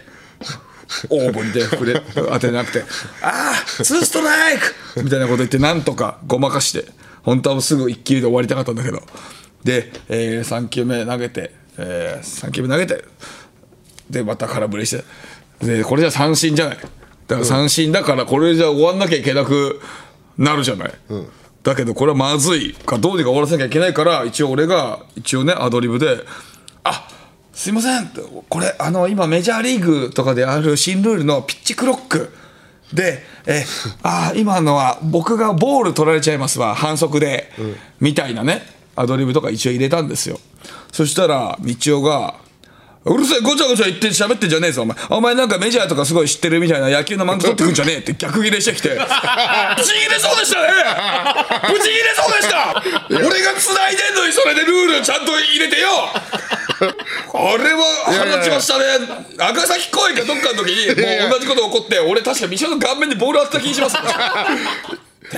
[1.09, 2.83] オーブンで触れ 当てなくて
[3.21, 6.85] 「ああツーストライク!」みたいなこと言ってなんとかごまかして
[7.23, 9.01] 本当はすぐ1球で終わりたかったんだけど。
[9.63, 13.03] で、え3球目投げて、え3球目投げて
[14.09, 15.03] でまた空振りして
[15.61, 16.77] でこれじゃ三振じゃない。
[17.27, 19.81] だから三振だからこれじゃ終わんなきゃいけなく
[20.37, 20.93] なるじゃない、
[21.63, 26.23] だけどこれはまずいかどうにか終わらせなきゃいけないから一応俺が一応ねアドリブで
[26.85, 27.07] 「あ
[27.57, 28.11] すいません。
[28.49, 32.31] これあの今メジャーリーグとかである新ルールのピッチクロック
[32.93, 33.65] でえ
[34.03, 36.75] あ今のは僕がボール取られちゃいますわ。
[36.75, 37.49] 反則で、
[37.99, 38.61] みたいなね。
[38.95, 40.39] アドリブとか一応入れたんですよ。
[40.91, 42.35] そしたら道夫が
[43.05, 44.83] うるさいごちゃごちゃ言って喋ってんじゃねえぞ。
[44.83, 48.89] お前お前なんかメジャーとかすごい知ってるみたいな野球のマウント取ってくんじゃねえって逆ギレしてきて。
[48.93, 50.67] ブチギレそうでしたね。
[51.73, 52.83] ブチギレそうでした。
[53.09, 55.87] 俺が繋いでんのにそれでルールちゃんと入れてよ
[57.37, 58.85] あれは腹立ちましたね。
[59.37, 63.95] 赤崎公園かどっかの時にもう同じこと起こって俺確か道夫の顔面にボール当てた気にします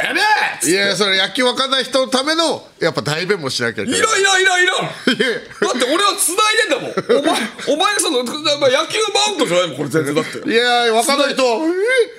[0.01, 0.21] てめ
[0.63, 3.99] えいやいやそれ野球わかんない人のためのやっぱ代弁もしなきゃいけない。
[3.99, 4.73] いろいろいろいろ。
[4.75, 4.85] いや。
[4.87, 6.91] だって俺は繋いでんだもん。
[7.19, 7.41] お前
[7.75, 10.49] お前がそのまあ野球マウントじゃないもんこれ全然だって。
[10.49, 11.43] いやわかんない人。
[11.43, 11.47] い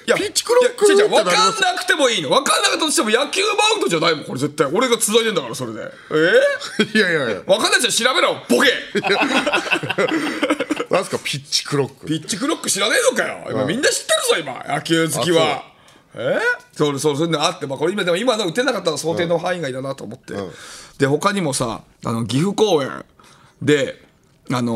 [0.07, 2.29] やピッチクロックいや違う違う分ってなりますかんなくてもいいの。
[2.31, 4.67] 分かんなかったとしても野球マウントじゃないもんこれ絶対。
[4.73, 5.81] 俺が繋いでんだからそれで。
[5.81, 6.99] え？
[6.99, 7.41] いやいやいや。
[7.43, 8.73] 分かんないじゃん調べろボケ。
[10.91, 12.07] なんすかピッチクロック。
[12.07, 13.47] ピッチクロック知らねえのかよ。
[13.51, 14.75] 今みんな知ってるぞ今。
[14.75, 15.65] 野球好きは
[16.15, 16.39] え？
[16.73, 20.35] そうそうそういうのあって、まあ、これ今でも今の打てなかったら想定の範囲外だなと思って、
[20.99, 23.05] で他にもさあの岐阜公演
[23.63, 24.03] で
[24.51, 24.73] あの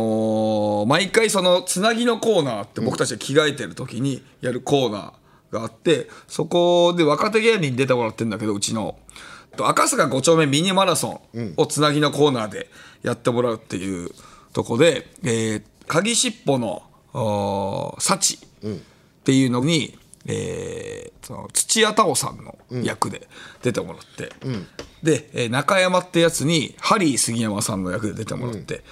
[0.85, 8.97] ー毎回そのつなぎのコーナーって僕たちが着替えてる時にやるコーナーがあってそこで若手芸人に出てもらってるんだけどうちの。
[9.57, 12.69] と赤坂5丁目ミニマラソンをつなぎのコーナーで
[13.05, 14.11] やってもらうっていう
[14.53, 18.39] とこで、えー、鍵しっぽのあー幸っ
[19.23, 23.27] ていうのに、えーその土屋太鳳さんの役で
[23.63, 24.31] 出てもらって、
[25.03, 28.85] で、えー中山ってやつにハリー杉山さんの役で出てもらって、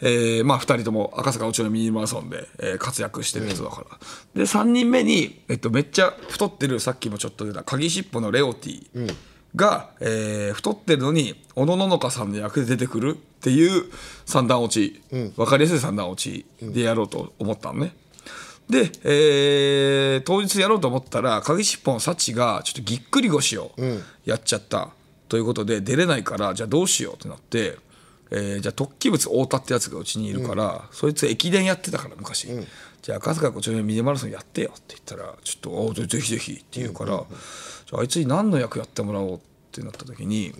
[0.00, 3.98] えーまあ、2人とも赤坂おちのミニマラソンで、えー活躍してる人だから、
[4.34, 9.14] で3人目に、えっと、めっちゃ太ってるさっきもちょっと出た鍵しっぽのレオティ
[9.56, 13.84] が、えー太ってるのに小野ののかさんの役で出てくるっていう
[14.26, 15.02] 三段落ち、
[15.36, 17.94] 分かりやすい三段落ちでやろうと思ったのね。
[18.70, 23.72] で、えー当日やろうと思ったら鍵しっぽの幸がちょっとぎっくり腰を
[24.24, 24.90] やっちゃった
[25.28, 27.76] ということで出れないからじゃあどうしようってなって、
[28.30, 32.48] えーじゃあ突起物太田ってやつがうちにいるから、そいつ駅伝やってたから昔、
[33.02, 39.38] じゃあ赤坂5丁目ミニマラソンやってよって言ったらちょっとぜぜひぜひって言うから、じゃああいつに何の役やってもらおうっ
[39.72, 40.52] てなった時に、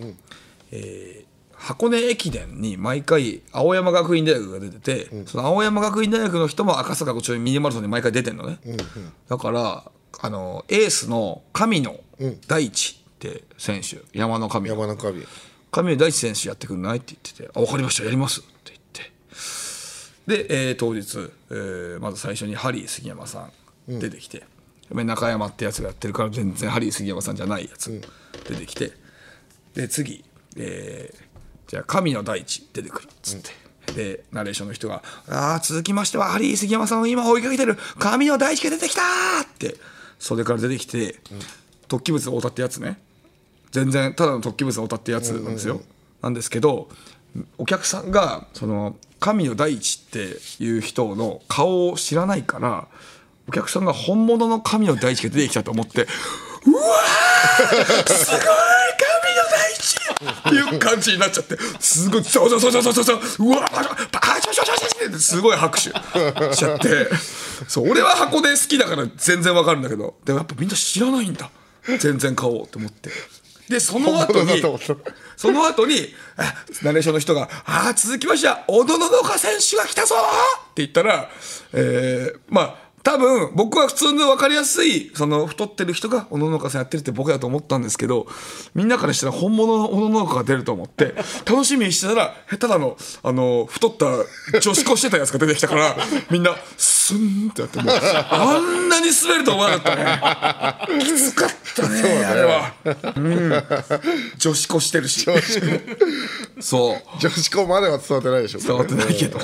[0.71, 1.30] えー
[1.61, 8.57] 箱根駅伝に毎回青山学院大学が出てて、その青山学院大学の人も赤坂5丁目ミニマラソンに毎回出てんのね、
[9.29, 9.83] だから
[10.21, 11.99] あのエースの神野
[12.47, 14.69] 大地って選手山の神。
[14.69, 15.27] 野山中日
[15.69, 19.11] 神野大地選手やってくんないって言ってて「あ分かりましたやります」って言って。
[20.27, 23.49] で、えー当日、えーまず最初にハリー杉山さ
[23.87, 24.43] ん出てきて、
[24.91, 28.01] 中山ってやつがやってるから全然ハリー杉山さんじゃないやつ
[28.49, 28.91] 出てきて、
[29.75, 30.25] で次、
[30.57, 31.30] えー
[31.71, 37.77] じゃあ神野大地出てくるっつって、でナレーションの人が「ああ続きましてはハリー杉山さんを今追いかけてる。
[37.97, 39.01] 神野大地が出てきた!」
[39.41, 39.77] って
[40.19, 41.21] 袖から出てきて、
[41.87, 42.99] 突起物を太田ってやつね。
[43.71, 45.81] 全然ただの突起物を歌ってやつなんですよ、
[46.21, 46.89] なんですけど
[47.57, 52.89] お客さんがその神野大地っていう人の顔を知らないから
[53.47, 56.01] お客さんが本物の神野大地が出てきたと思って
[56.65, 58.41] うわーすごい
[60.29, 65.91] っていう感じになっちゃってすごいそうそうそうそうそうそううわーあちょちょちょちょってすごい拍手し
[66.57, 67.07] ちゃって
[67.67, 71.49] そう俺は箱根好きだから全然わかるんだけどでもやっぱみんな知らないんだ
[71.99, 73.09] 全然買おうと思って
[73.69, 74.61] でその後に
[75.37, 76.53] その後にあ
[76.83, 80.15] ナレーションの人が「ああ続きましては小野ののか選手が来たぞ!」
[80.71, 81.29] って言ったら、
[81.73, 88.27] えーまあ多分僕は普通の分かりやすいその太ってる人が小野のかさんやってるって僕だと思ったんですけど
[88.75, 95.95] みんなからしたら本物の小野のかが出ると思って楽しみにしてたらただのあの太った女子校してたやつが出てきたから
[96.29, 99.91] みんなスンってやってもうあんなに滑ると思わなか
[100.83, 101.03] ったね。
[101.03, 102.73] きつかったねあれは、
[103.15, 103.63] うん、
[104.37, 105.25] 女子校してるし。
[106.59, 107.19] そう。
[107.19, 108.59] 女子校までは伝わってないでしょ。
[108.59, 109.39] 伝わってないけど。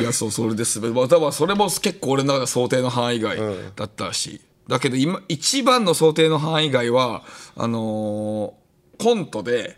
[0.00, 3.38] いやそうそれですまあ多分それも結構俺の中で想定の範囲外
[3.76, 7.22] だったし、だけど今一番の想定の範囲外は
[7.56, 8.60] あのー
[9.02, 9.76] コントで、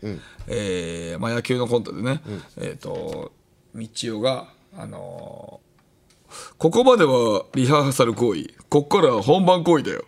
[0.48, 2.20] えーまあ、野球のコントでね、
[2.60, 3.30] えっ、と
[3.72, 5.72] 道夫があのー
[6.58, 10.04] ここまではリハーサル行為こっからは本番行為だよ。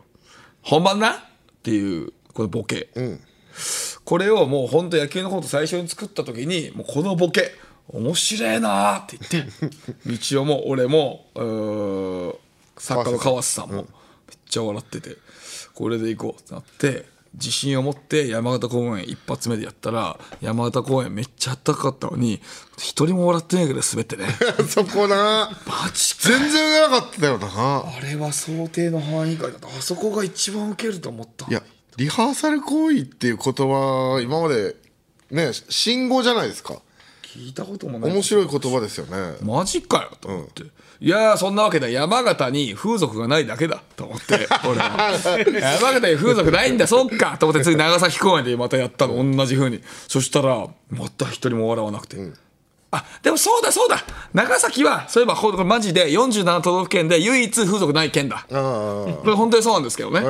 [0.63, 1.11] 本番な？
[1.13, 1.17] っ
[1.63, 2.89] ていうこのボケ、
[4.05, 7.53] これをもう本当野球のコント最初に作った時にもうこのボケ
[7.89, 9.69] 面白いなーって言って。
[10.33, 12.37] 道夫も俺もうー
[12.85, 13.85] 作家の川瀬さんもめっ
[14.47, 15.17] ちゃ笑ってて
[15.75, 22.41] これでいこうってなって自信を持って山形公演一発目でやったら山形公演めっちゃあったかかったのに
[22.79, 24.27] 一人も笑ってないぐらい滑ってね。
[24.69, 25.51] そこな。
[25.67, 26.29] マジか。
[26.29, 27.49] 全然なかったよな。
[27.49, 29.67] あれは想定の範囲外だった。
[29.67, 31.47] あそこが一番ウケると思った。
[31.47, 31.63] いや
[31.97, 34.77] リハーサル行為っていう言葉今まで
[35.31, 36.81] ね信号じゃないですか
[37.35, 38.13] 聞いたこともない。
[38.13, 39.37] 面白い言葉ですよね。
[39.43, 40.63] マジかよと思って、
[41.01, 43.83] いやーそんなわけだ山形に風俗がないだけだ。
[43.97, 45.13] と思って 俺は。
[45.81, 47.37] 山形に風俗ないんだそっか。
[47.39, 49.17] と思って次長崎公園でまたやったの。
[49.37, 49.81] 同じ風に。
[50.07, 52.17] そしたらまた一人も笑わなくて、
[52.93, 54.05] あでもそうだそうだ。
[54.33, 58.47] 長崎はそういえばこれマジで47都道府県で唯一風俗ない県だ。
[58.49, 60.21] これ本当にそうなんですけどね、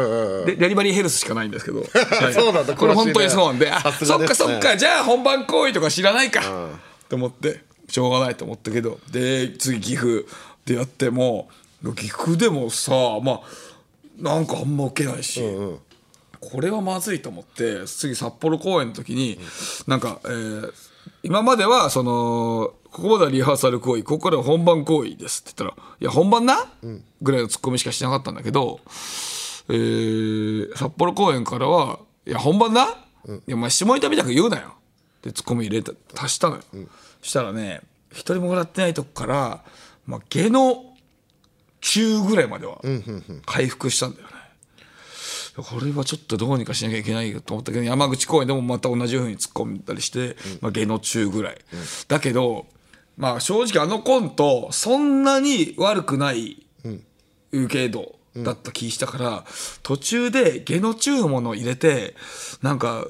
[0.47, 1.85] でデリバリーヘルスしかないんですけど、は
[2.31, 2.75] いそうなんだ。
[2.75, 4.79] これ本当にそうなんで、あそっかそっか。
[4.79, 6.41] じゃあ本番行為とか知らないか、
[7.15, 10.25] と思ってしょうがないと思ったけどで次岐阜
[10.65, 11.49] でやっても
[11.97, 13.41] 岐阜でもさまあ
[14.19, 15.43] なんかあんま受けないし、
[16.41, 19.39] これはまずいと思って次札幌公演の時に
[19.87, 20.73] なんか、えー
[21.23, 26.67] 今まではそのここまではリハーサル行為ここからは本番行為ですって言ったら「いや本番な?」
[27.23, 28.81] ぐらいのツッコミしかしなかったんだけど、
[29.69, 32.89] えー札幌公演からは「いや本番な、い
[33.47, 34.75] やお前下ネタみたく言うなよ」
[35.19, 36.77] ってツッコミ入れた足したのよ、そ
[37.25, 37.81] したらね
[38.13, 39.65] 一人も笑ってないとこから、
[40.07, 40.85] まあ、下の
[41.81, 42.81] 中ぐらいまでは
[43.47, 44.33] 回復したんだよね、
[45.57, 51.59] これはちょっとどうにかしなきゃいけないと思ったけど山口公園でもまた同じように突っ込んだりして、まあ、下の中ぐらい、
[52.09, 52.67] だけど
[53.17, 56.65] まあ正直あのコントそんなに悪くない
[57.53, 59.45] 受け度だった気したから、
[59.83, 62.15] 途中で下の中のものを入れて
[62.63, 63.07] なんか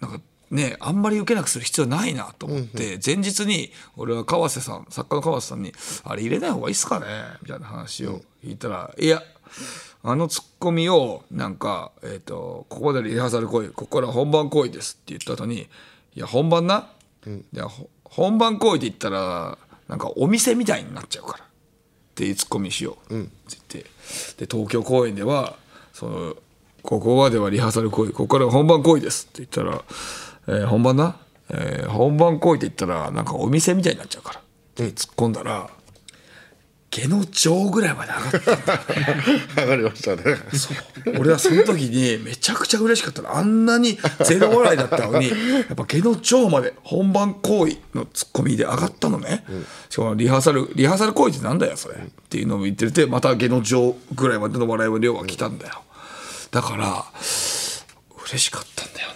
[0.00, 5.72] なんかねあんまり受けなくする必要ないなと思って、前日に俺は川瀬さん作家の川瀬さんに
[6.04, 7.06] 「あれ入れない方がいいっすかね?」
[7.42, 9.22] みたいな話を聞いたら「いや
[10.02, 15.68] あのツッコミをなんか、えー、とここでリハーサル行為ここから本番行為ですって言った後に
[16.14, 16.88] 「いや本番な、
[17.26, 19.58] いやほ本番行為で言ったら
[19.88, 21.48] なんかお店みたいになっちゃうから」っ
[22.14, 25.56] ていうツッコミしようって言って、で東京公演では
[25.92, 26.36] その
[26.82, 29.84] ここまではリハーサル行為ここからは本番行為ですって言ったら、
[30.48, 31.16] えー本番な、
[31.50, 34.40] えー本番行為って言ったらなんかお店みたいになっちゃうから。
[34.40, 34.42] っ
[34.74, 35.68] て突っ込んだら、
[36.90, 39.62] 下の上ぐらいまで上がった。
[39.62, 40.22] 上がりましたね。
[41.18, 43.36] 俺はその時にめちゃくちゃ嬉しかったの。
[43.36, 45.34] あんなにゼロ笑いだったのにや
[45.72, 49.44] っぱ下の上まで本番行為のツッコミで上がったのね、
[49.90, 51.98] しかもリハーサルリハーサル行為ってなんだよそれ、っ
[52.30, 55.82] ていうのを言っててまた下の上ぐらいまでの笑いの量が来たんだよ。
[56.50, 57.04] だから
[58.30, 59.14] 嬉しかったんだよね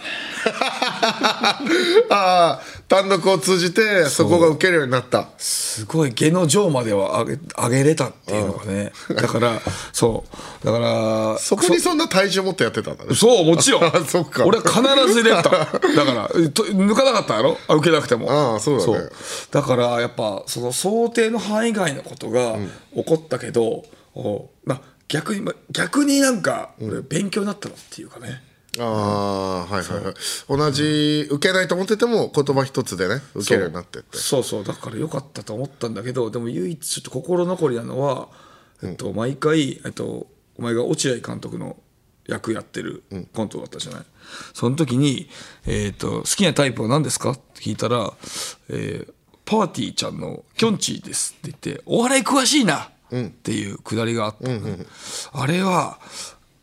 [2.09, 5.27] ああ単独を通じてそこが受けるようになった。
[5.37, 8.91] すごい下の上までは上げ上げれたっていうのがね。
[9.09, 9.61] だから
[9.91, 10.23] そ
[10.63, 10.65] う。
[10.65, 13.15] だからそこにそんな体重持ってやってたんだね。
[13.15, 13.83] そうもちろん。
[13.85, 14.45] あそっか。
[14.45, 14.81] 俺は必
[15.13, 15.49] ず入れた。
[15.49, 17.57] だからと抜かなかったやろ？
[17.67, 18.31] あ受けなくても。
[18.31, 19.09] ああそうだね。
[19.51, 22.55] だからやっぱその想定の範囲外のことが
[22.95, 23.83] 起こったけど、
[24.15, 28.41] おまあ逆にまあ逆になんか俺勉強になったのっていうかね、
[28.79, 30.13] ああはいはいはい。
[30.49, 34.17] 同じ受けないと思ってても言葉一つでね受けるようになってって。
[34.17, 38.29] そうそうだから良かったと思ったんだけどでも唯一ちょっと心残りなのは、
[38.81, 41.77] えっと、毎回、えっと、お前が落合監督の
[42.27, 44.01] 役やってるコントだったじゃない、
[44.53, 45.29] その時に、
[45.65, 48.13] えっと「好きなタイプは何ですか?」って聞いたら、
[48.69, 49.13] えー
[49.45, 54.85] パーティーちゃんのきょんちぃです」って言って「お笑い詳しいな!」っていうくだりがあったのね、
[55.33, 55.99] あれは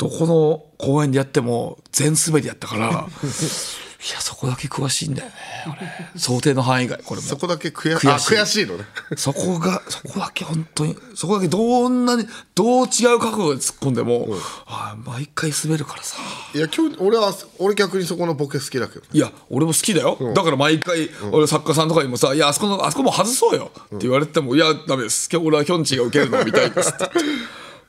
[0.01, 5.35] どこの公演でやっても全滑りやったから いやそこだけ詳しいんだよね
[5.67, 5.77] 俺
[6.19, 7.27] 想定の範囲外これも。
[7.27, 8.39] そこだけ悔悔しい。
[8.39, 8.87] あ悔しいのね。
[9.15, 14.27] そこがそこだけ本当にそこだけどんなにどう違う角度で突っ込んでも、
[14.65, 16.17] あー毎回滑るからさ。
[16.55, 19.07] いや今日俺は俺逆にそこのボケ好きだけどね。
[19.13, 25.29] いや俺も好きだよ、だから毎回、俺作家さんとかにもさ「いやあそこのあそこも外そうよ」って言われても「いやダメです。
[25.31, 27.05] 今日俺はきょんちぃが受けるのを見たいです」って。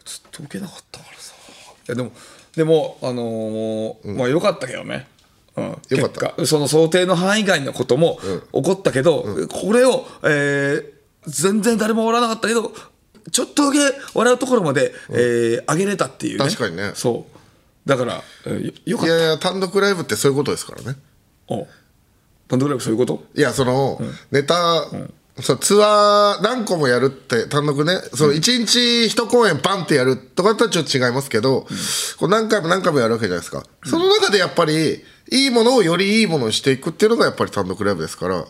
[0.04, 1.11] ずっと受けなかったから
[1.92, 2.12] やでも
[2.56, 5.08] でもあのーまあよかったけどね。
[5.56, 6.46] うん、よかった。
[6.46, 8.20] その想定の範囲外のことも
[8.54, 12.74] 起こったけど、これを、えー全然誰も笑わなかったけど
[13.32, 13.80] ちょっとだけ
[14.16, 16.94] 笑うところまで、えー上げれたっていう、ね、確かにね。
[16.96, 17.28] そ
[17.86, 17.90] う。
[17.90, 19.16] だから、えーよよかった。
[19.16, 20.98] いやいや単独ライブってそういうことですからね。
[21.48, 21.68] お
[22.48, 23.24] 単独ライブそういうこと？
[23.36, 24.02] いやその、
[24.32, 24.88] ネタ
[25.40, 28.80] そうツアー何個もやるって単独ねその1日
[29.16, 31.62] 1公演パンってやるとかだったらちょっと違いますけど、
[32.20, 38.46] こう何回も何回もやるわけじゃないですか、その中でやっぱりいいものをよりいいものにしていくっていうのがやっぱり単独ライブですから、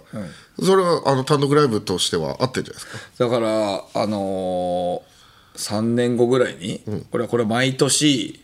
[0.60, 3.26] それはあの単独ライブとしては合ってるんじゃないですか。
[3.26, 8.44] だからあのー、3年後ぐらいに、これはこれは毎年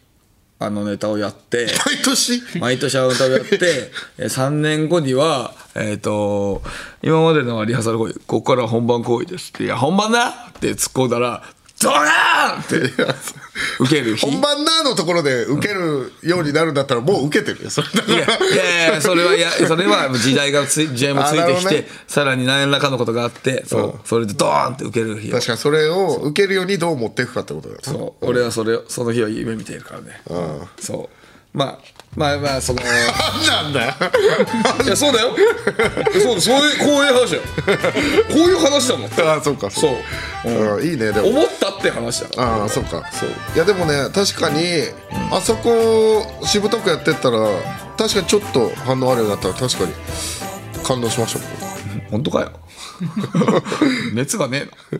[0.59, 2.41] あのネタをやって 毎年？
[2.59, 6.63] 毎年あのネタをやって え3年後にはえっ、と
[7.03, 11.43] 今までのはリハーサル行為ここからは本番行為ですって「いや本番だ!」って突っ込んだら
[11.81, 13.03] 「ドカーン!」って。
[13.79, 14.25] 受ける日。
[14.25, 17.87] 本番なのところで受けるようになるんだったらもう受けてるよそれ。
[17.87, 21.87] いやらいやいやそれはいや それは時代がつい 時代もついてきて、ね。
[22.07, 24.07] さらに何らかのことがあってそう。
[24.07, 25.33] それでドーンって受ける日を。
[25.33, 27.83] 確かにそれを受けるようにどう持っていくかってことだよね。
[27.83, 28.25] そう。
[28.25, 30.21] 俺はそれをその日は夢見ているからね。
[30.79, 31.16] そう
[31.57, 31.79] まあ
[32.15, 32.81] まあまあその。
[33.47, 33.93] なんだよ。
[34.85, 35.35] いやそうだよ。
[36.21, 37.41] そうそういうこういう話だよ。
[38.29, 39.11] こういう話だもん。
[39.11, 39.71] ああそうか。
[39.71, 39.89] そ
[40.45, 40.49] う。
[40.49, 40.83] うん。
[40.83, 41.29] いいねでも。
[41.29, 43.03] 思ったって話だああそうか。
[43.11, 43.29] そう。
[43.55, 44.89] いやでもね確かに
[45.31, 47.39] あそこしぶとくやってったら
[47.97, 49.47] 確かにちょっと反応あるようになった。
[49.47, 49.93] ら確かに。
[50.83, 51.39] 感動しました。
[51.39, 52.51] 僕 本当かよ。
[54.13, 54.99] 熱がねえな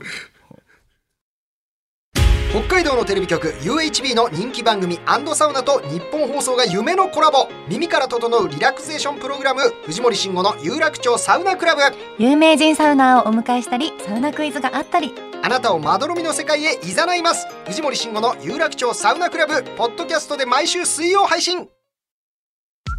[2.57, 4.99] 北海道のテレビ局 UHB の人気番組
[5.35, 7.47] サウナと日本放送が夢のコラボ。
[7.69, 9.61] 耳から整うリラクゼーションプログラム。
[9.85, 11.81] 藤森慎吾の有楽町サウナクラブ。
[12.17, 15.13] 有名人サウナーをお迎えしたりサウナクイズがあったり。
[15.43, 17.45] あなたをまどろみの世界へいざないます。
[17.67, 19.61] 藤森慎吾の有楽町サウナクラブ。
[19.77, 21.69] ポッドキャストで毎週水曜配信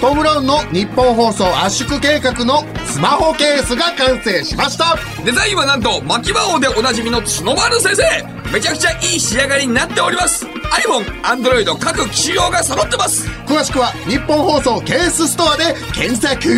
[0.00, 4.96] トム・ブラウンの日本放送圧縮計画のスマホケースが完成しました。
[5.26, 8.02] デザインはなんと牧場王でおなじみの角丸先生。
[8.50, 10.46] めちゃくちゃいい仕上がりになっております。
[10.46, 13.28] iPhone、Android 各機種用が揃ってます。
[13.46, 16.48] 詳しくは日本放送ケースストアで検索。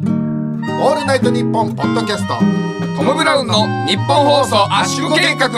[0.00, 2.34] オールナイトニッポンポッドキャスト。
[2.96, 5.48] トム・ブラウンの日本放送圧縮計画。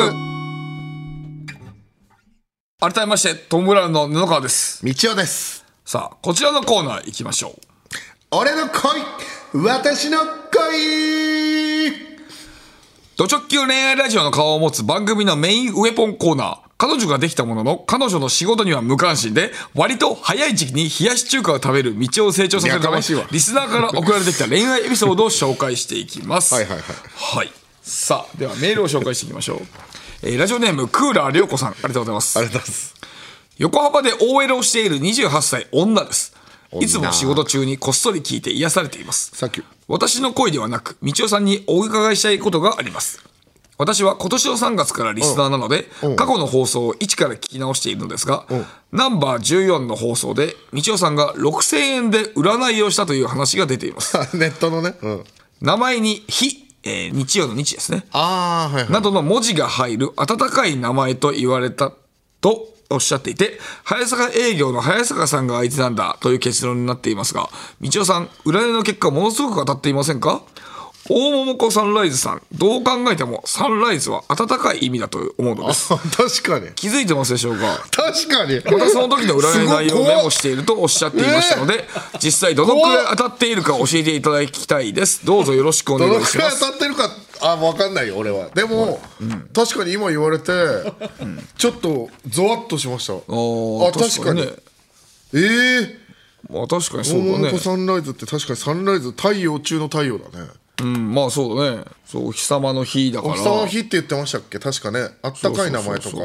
[2.79, 4.85] 改めましてトム・ブラウンの布川です。
[4.85, 7.53] 道夫ですさあこちらのコーナー行きましょう。
[8.31, 11.93] 俺の恋私の恋
[13.17, 16.59] ド直球恋愛ラジオの顔を持つ番組のメインウェポンコーナー。
[16.77, 22.97] 彼女ができたものの彼女の仕事には無関心で割と早い時期に冷やし中華を食べる道を成長させるため
[23.31, 26.53] リスナーから送られてきた恋愛エピソードを紹介していきます。
[26.53, 26.87] はいはいはい。
[27.37, 29.67] はいさあではメールを紹介していきましょう、
[30.23, 31.69] えーラジオネームクーラー涼子さん。
[31.71, 32.39] ありがとうございます。
[32.39, 32.95] ありがとうございます
[33.59, 36.35] 横浜で OL をしている28歳女です。
[36.81, 39.31] いつも仕事中にこっそり聞いて癒されています。
[39.35, 39.67] サンキュー。
[39.87, 43.23] 私の恋ではなく道夫さんにお伺いしたいことがあります。
[43.79, 46.17] 私は今年の3月からリスナーなのでうん。
[46.17, 48.47] 過去の放送を一から聞き直しているのですが
[48.93, 54.17] ナンバー14の放送で道夫さんが6000円で占いをしたという話が出ています。
[54.37, 55.25] ネットのね、うん、
[55.61, 58.05] 名前に「日」えー日曜の日ですね。
[58.13, 58.93] ああはいはい。
[58.93, 61.93] などの文字が入る温かい名前と言われた
[62.41, 67.49] とおっしゃっていて早坂営業の早坂さんが相手なんだという結論になっていますが
[67.81, 70.43] 道夫さん占いの結果ものすごく当たっていませんか？
[71.07, 75.91] 大桃子サンライズさんどう考えてもサンライズは温かい意味だと思うのです。
[76.17, 76.73] 確かに。
[76.75, 77.85] 気づいてますでしょうか？
[77.91, 78.59] 確かに。
[78.65, 81.87] またその時の占いの内容をメモしているとおっしゃっていましたので、
[82.23, 85.27] 実際どのくらい当たっているか教えていただきたいです。
[85.27, 86.63] どうぞよろしくおど願いします。
[86.63, 87.11] のくらい当たってるか
[87.47, 88.49] あ分かんないよ俺は。
[88.51, 88.99] でも、
[89.53, 90.53] 確かに今言われて、
[91.59, 93.13] ちょっとゾワッとしました。
[93.13, 94.43] あー確かに。
[95.35, 95.99] ええ
[96.51, 97.59] まあ確かにそ大うだね。
[97.59, 100.49] サンライズって確かにサンライズ太陽中の太陽だね。
[100.83, 101.85] うん、まあそうだね。
[102.05, 103.35] そう、お日様の日だから。
[103.35, 104.59] お日様の日って言ってましたっけ？
[104.59, 105.09] 確かね。
[105.23, 106.17] あったかい名前とか。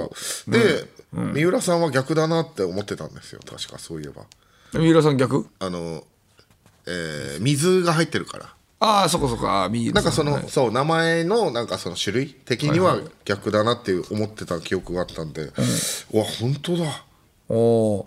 [0.48, 4.24] で、三浦さんは逆だなって思ってたんですよ確かそういえば。
[4.74, 5.48] 三浦さん逆？
[5.60, 6.04] あの、
[6.88, 9.70] えー水が入ってるからああ、そこそこ、ああ。
[9.70, 10.44] なんかその、はい。
[10.48, 15.52] そう名前のなんかその種類的には逆だなって思ってた記憶があったんで、
[16.12, 17.04] うわ本当だ。
[17.50, 18.06] おー。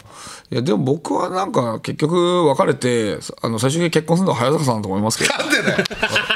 [0.53, 5.37] いや、でも僕はなんか結局別れて、あの、最終的に結婚するのは早坂さんだと思いますけど。
[5.37, 5.85] なんでだよ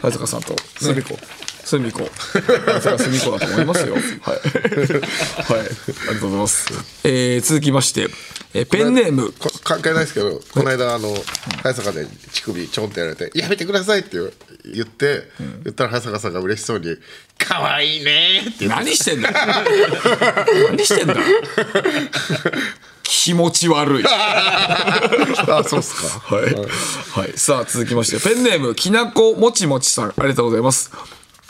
[0.00, 0.56] 早坂さんと。
[0.58, 1.16] すみこ。
[1.64, 2.08] すみこ。
[2.66, 3.94] 早坂すみこだと思いますよ。
[3.94, 6.72] はい、はい、ありがとうございます、
[7.04, 8.08] えー、続きまして、
[8.54, 9.32] えーペンネーム。
[9.32, 11.08] こ関係ないですけどこの間あの
[11.62, 14.16] 早坂で乳首ちょんってやられて「やめてください」って
[14.72, 15.22] 言って、
[15.64, 16.96] 言ったら早坂さんが嬉しそうに
[17.38, 18.68] 「可愛いね」って。
[18.68, 19.34] 何してんだよ。
[20.70, 21.16] 何してんだ
[23.04, 24.04] 気持ち悪い。
[24.08, 26.34] あそうっすか。
[26.36, 30.08] はい、はい、さあ続きましてペンネームきなこもちもちさん。
[30.08, 30.90] ありがとうございます。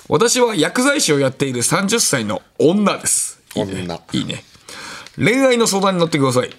[0.09, 3.41] 私は薬剤師をやっている30歳の女です。
[3.55, 4.01] いいね。
[4.13, 4.45] いいね。
[5.17, 6.51] 恋愛の相談に乗ってください。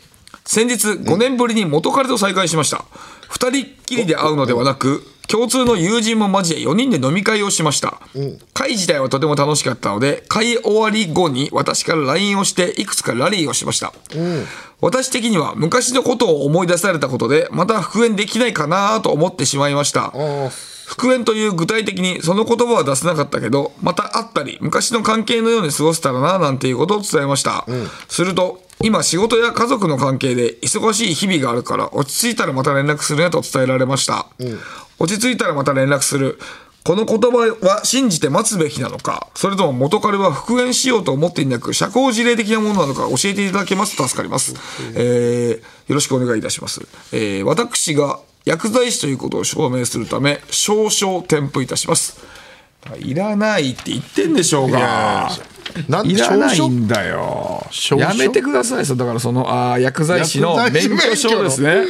[0.46, 2.86] 先日5年ぶりに元彼と再会しました。
[3.30, 8.00] 2人っきりで会うのではなく共通の友人も交え4人で飲み会をしました、
[8.54, 13.94] 会自体はとても楽しかったので会終わり後に私から LINE をしていくつかラリーをしました、
[14.82, 20.14] 私的には昔のことを思い出されたことでまた復縁できないかなと思ってしまいました。
[20.86, 27.66] 復縁という具体的にその言葉は出せなかったけどまた会ったり昔の関係のように過ごせたらななんていうことを伝えました、
[28.08, 34.28] すると今仕事や家族の関係で忙しい日々があるから落ち着いたらまた連絡するねと伝えられました、
[35.00, 36.40] 落ち着いたらまた連絡する。
[36.86, 44.54] この言葉は信じて待つべきなのかそれとも元彼は復縁しようと思っていなく社交辞令的なものなのか教えていただけますと助かります、
[44.94, 52.24] えーよろしくお願いいたします、えー私が薬剤師ということを証明するため少々添付いたします
[53.00, 55.30] いらないって言ってんでしょうが。
[55.90, 57.66] なんいらないんだよ。
[57.98, 61.84] やめてくださいそだからそのあー薬剤師の免許証ですね。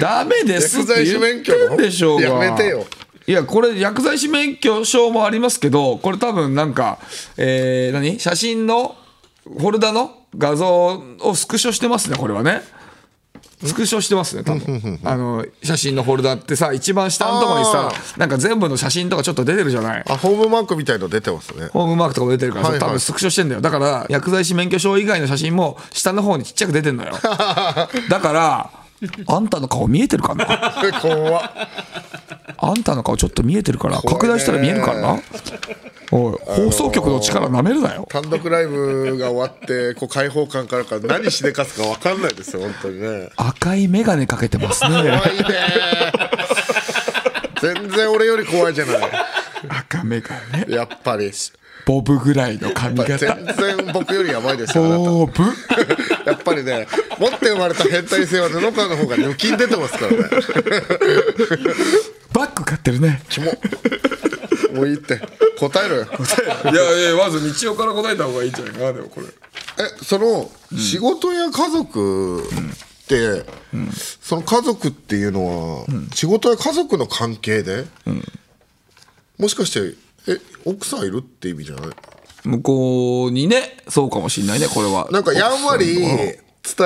[0.00, 2.44] ダメですって言ってんでしょうが。
[2.44, 2.84] やめてよ。
[3.26, 6.98] いやこれ薬剤師免許証もありますけどこれ多分なんか
[7.36, 8.18] えー、何？
[8.18, 8.96] 写真の
[9.44, 12.62] フォルダの画像をスクショしてますねこれはね
[13.64, 15.00] スクショしてますね多分。
[15.04, 20.04] あの写真のフォルダってさ一番下のところにさなんか全部の写真とかちょっと出てるじゃない？
[20.08, 21.66] あホームマークみたいの出てますね。
[21.72, 22.88] ホームマークとかも出てるからさ、はいはい。
[22.88, 23.60] 多分スクショしてんだよ。
[23.60, 27.12] だから薬剤師免許証以外の写真も下の方にちっちゃく出てんのよ。
[28.08, 28.70] だから
[29.26, 30.46] あんたの顔見えてるかな？
[31.00, 31.50] 怖っ。
[32.60, 35.20] あんたの顔ちょっと見えてるから拡大したら見えるからな
[36.10, 38.06] おい放送局の力なめるなよ。
[38.10, 43.30] 単独ライブが終わってこう開放感からか何しでかすか分かんないですよ本当にね。
[43.36, 44.90] 赤い眼鏡かけてますね。
[44.90, 45.22] 怖いね。
[47.60, 48.96] 全然俺より怖いじゃない。
[49.68, 51.30] 赤眼鏡やっぱり。
[51.86, 53.18] ボブぐらいの髪型。
[53.18, 55.42] 全然僕よりやばいですよボブ？
[56.26, 56.86] やっぱりね
[57.18, 60.18] 持って生まれた変態性は布川の方が抜きん出てますからね。
[62.32, 63.22] バッグ買ってるね。
[63.30, 63.52] キモ
[64.74, 65.20] もういいって
[65.58, 66.02] 答えろよ。
[66.04, 69.26] いやいやまず道夫から答えた方がいいんじゃないかなでもこれ。
[69.26, 73.44] えその仕事や家族って、
[74.20, 77.84] その家族っていうのは、仕事や家族の関係で、
[79.38, 79.96] もしかして
[80.30, 81.90] え奥さんいるって意味じゃない？
[82.44, 85.08] 向こうにねそうかもしんないねこれは。
[85.10, 86.38] なんかやんわり伝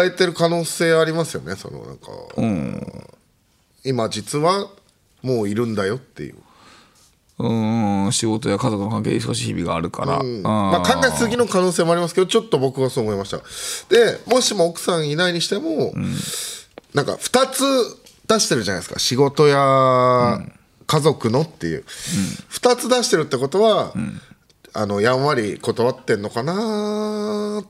[0.06, 2.06] えてる可能性ありますよねそのなんか、
[3.84, 4.68] 今実は
[5.22, 6.36] もういるんだよっていう、
[7.38, 10.42] うーん仕事や家族の関係で少し日々があるから、うん。
[10.42, 13.38] まあ、考えすぎの可能性もありますけどちょっと僕はそう思いました。
[13.88, 15.92] でもしも奥さんいないにしても、
[16.94, 17.62] なんか2つ
[18.28, 18.98] 出してるじゃないですか。
[19.00, 20.38] 仕事や
[20.86, 21.84] 家族のっていう、
[22.50, 23.94] 2つ出してるってことは、
[24.74, 27.62] あのやんわり断ってんのかな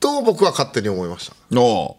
[0.00, 1.60] と僕は勝手に思いました。
[1.60, 1.96] おう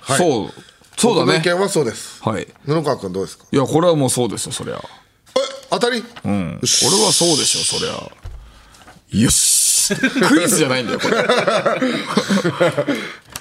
[0.00, 0.18] はい。
[0.18, 0.50] そう。
[0.96, 1.38] そうだね。
[1.38, 2.22] 僕の意見はそうです。
[2.22, 2.46] はい。
[2.66, 3.46] 布川君どうですか？
[3.50, 4.80] いやこれはもうそうですよそりゃ
[5.74, 5.98] 当たり？
[5.98, 6.60] うん。
[6.60, 6.66] こ
[6.96, 7.94] れはそうでしょそりゃ。
[9.24, 9.94] よし。
[9.94, 11.16] クイズじゃないんだよこれ。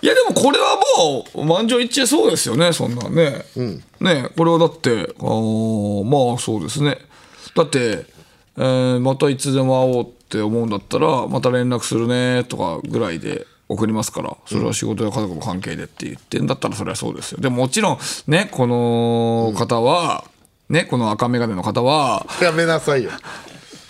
[0.02, 3.46] いやでもこれはもう満場一致そうですよねそんなんね、
[4.02, 6.98] ねこれはだってあーまあそうですね。
[7.56, 8.06] だって、
[8.58, 17.40] えーまたいつでも会おうって思うんだったらまた連絡するねとかぐらいで送りますからそれは仕事や家族の関係でって言ってんだったらそれはそうですよ。
[17.40, 20.26] でももちろんねこの方は、
[20.74, 22.26] ねこの赤眼鏡の方は。
[22.42, 23.12] やめなさいよ。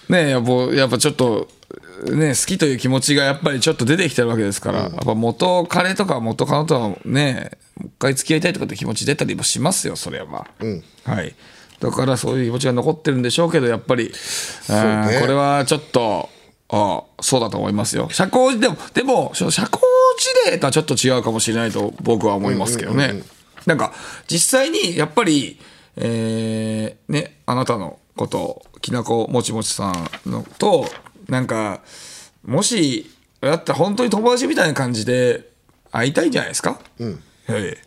[0.10, 1.48] ねやっぱやっぱちょっと
[2.12, 10.26] ね好きという気持ちがやっぱりちょっと出てきてるわけですから、やっぱ元彼とか元カノとはねもう一回付き合いたいとかって気持ち出たりもしますよそれは。
[10.26, 10.46] ま
[11.08, 11.34] あ、はい。
[11.80, 14.12] だからそういう気持ちが残ってるんでしょうけどやっぱり、ね。
[15.22, 16.30] これはちょっと
[16.70, 18.10] あそうだと思いますよ。
[18.12, 19.62] 社交でもでも社交
[20.46, 23.24] 辞令とはちょっと違うかもしれないと僕は思いますけどね、
[23.66, 23.94] なんか
[24.28, 25.60] 実際にやっぱり
[25.98, 30.88] えーねあなたのこときなこもちもちさんのと
[31.28, 31.82] なんか
[32.46, 33.10] もし
[33.42, 35.50] だったら本当に友達みたいな感じで
[35.92, 36.80] 会いたいんじゃないですか、
[37.48, 37.78] はい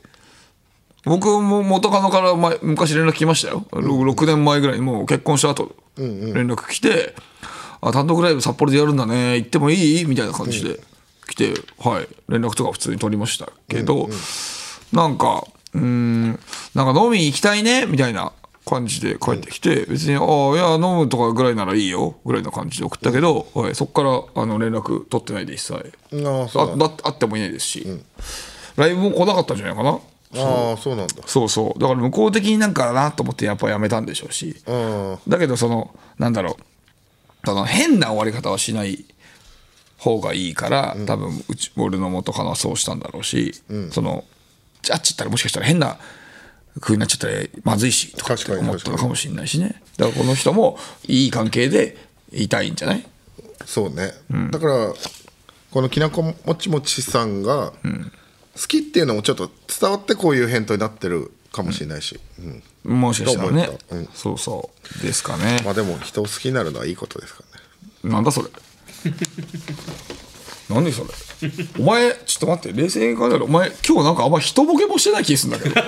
[1.05, 7.15] 僕も元カノから前昔連絡来ましたよ、6年前ぐらいにもう結婚した後連絡来て、
[7.81, 10.05] あ単独ライブ札幌でやるんだね行ってもいい？
[10.05, 10.81] みたいな感じで
[11.29, 14.09] 来て、はい連絡とか普通に取りましたけど、
[14.93, 16.41] なんかうーん
[16.77, 18.33] なんか飲み行きたいねみたいな
[18.67, 27.87] 感じで帰ってきて、別に「ああいや飲むとかぐらいならいいよ」ぐらいな感じで送ったけど、はい、そこからあの連絡取ってないで一切ああそうあだ会ってもいないですし、
[28.77, 29.99] ライブも来なかったんじゃないかな。
[30.39, 31.15] ああそうなんだ。
[31.25, 31.81] そうそう。
[31.81, 34.57] だから向こう的になんかなと思ってやっぱやめたんでしょうし。
[34.67, 35.19] うん。
[35.27, 37.47] だけどそのなんだろう。
[37.47, 39.07] その変な終わり方はしない
[39.97, 43.55] 方がいいから、多分うち俺の元カノはそうしたんだろうし、
[43.93, 44.25] その
[44.91, 45.97] あっちったらもしかしたら変な
[46.81, 49.83] 風になっちゃったらまずいしとかって思ったのかもしれないしね。
[49.97, 51.97] だからこの人もいい関係で
[52.33, 53.07] いたいんじゃない？
[53.65, 54.13] そうね、
[54.53, 54.95] だから
[55.73, 59.51] このきなこもちもちさんが好きっていうのもちょっと
[59.81, 62.21] 伝わってこういう返答になってるかもしれないし、
[62.85, 63.01] うん。
[63.01, 63.69] もしかしたらね。
[63.91, 64.09] うん。
[64.15, 64.71] そうそ
[65.01, 65.03] う。
[65.03, 65.61] ですかね。
[65.65, 67.43] まあでも人を好きになるのはいいことですか
[68.05, 68.15] らね。
[68.15, 68.49] なんだそれ
[70.69, 71.09] 何それ。
[71.79, 75.81] お前ちょっと待って冷静に考えたらお前今日なんかあんま人ボケもしてない気するんだけど。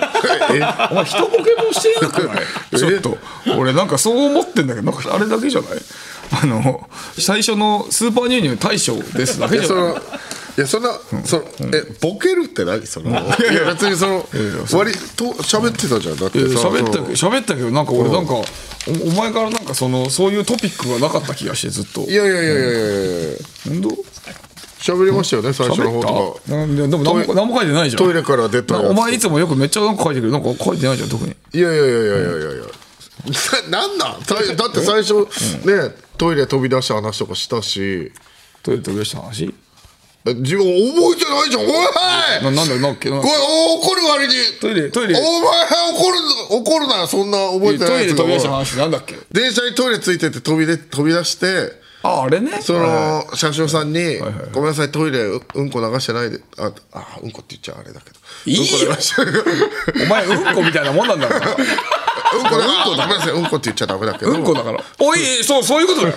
[0.91, 2.45] お前人ボケもしてなくない
[2.77, 3.17] ちょっと
[3.57, 5.69] 俺なんかそう思ってんだけどなんかあれだけじゃない？
[6.43, 9.93] あの最初のスーパーニューニュー大将ですだけじゃない？
[10.57, 10.89] いやそんな、
[11.23, 12.85] そのえボケるって何？
[12.85, 13.21] そのいや
[13.71, 14.25] 別にその
[14.77, 16.17] 割と喋ってたじゃん。
[16.17, 17.01] だって喋った
[17.39, 18.43] ったけどなんか俺なんかおお
[19.17, 22.01] 前からなんかそのそういうトピックがなかった気がしてずっと。
[22.01, 22.69] いやいやいやいやいや
[23.29, 23.37] いや
[23.69, 23.89] 本当？
[24.81, 28.03] 喋りましたよね最初の方と喋ったなんででも何も何も書いてないじゃん。
[28.03, 31.31] トイレから出たお前いつもよくめっちゃなんか書いてるけどなんか書いてないじゃん特に。
[31.53, 32.63] いやいやいやいやいやいや
[33.69, 34.23] なんなん？
[34.23, 35.15] さだって最初
[35.65, 38.11] ねトイレ飛び出した話とかしたし。
[38.63, 39.53] トイレ飛び出した話？
[40.25, 41.63] 自分覚えてないじゃん。
[41.63, 42.43] おい！
[42.43, 44.33] ななんだよなんかなこれ怒る割に。
[44.61, 45.15] トイレトイレ。
[45.17, 45.31] お前
[45.93, 46.17] 怒る
[46.49, 49.15] 怒るなよそんな覚えてないトイレ飛び出した話なんだっけ？
[49.31, 51.71] 電車にトイレついてて飛びで飛び出して
[52.01, 52.61] ああれね？
[52.61, 54.17] そはいの車掌さんに
[54.53, 58.19] 「ごめんなさいトイレううんこ流してないで」ああうんこって言っちゃあれだけど。
[58.45, 58.89] いいよ。
[58.89, 61.57] うんお前うんこみたいなもんなんだから
[62.33, 64.31] うんこだからごめんなさいうんこって言っちゃダメだけど。
[64.31, 64.83] うんこだから。
[64.99, 66.09] おいそうそういうことだ。
[66.09, 66.15] よ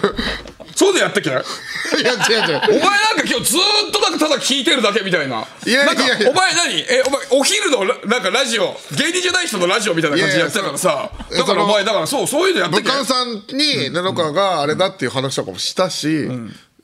[0.75, 2.61] そうでやってけ いや違う違う。
[2.65, 5.47] お前なんか今日ずーっとなんかただ聞いてるだけみたいな。
[5.67, 6.81] いやいやなんかお前何？
[6.81, 11.11] えお前お昼のラなんかラジオ芸人じゃない人のラジオみたいな感じでやってたからさ。
[11.31, 16.29] だからお前だからそうそういうのやって武け漢さんに布川があれだっていう話とかもしたし、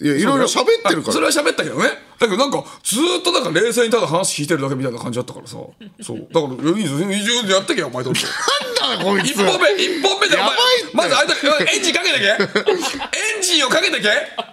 [0.00, 1.10] いやいろいろ喋ってるから。
[1.10, 1.90] あそれは喋ったけどね。
[2.18, 5.56] だけどなんかずーっとなんか冷静にただ話聞いてるだけみたいな感じだったからさ。
[6.02, 6.26] そう。
[6.30, 8.18] だからいいぞいいぞやってけよお前とな
[8.96, 9.30] んだこいつ。
[9.30, 10.48] 一本目一本目でお前
[10.94, 11.34] まずあれだ
[11.72, 12.26] エンジンかけてけ。
[12.26, 14.08] エンジンをかけてけ。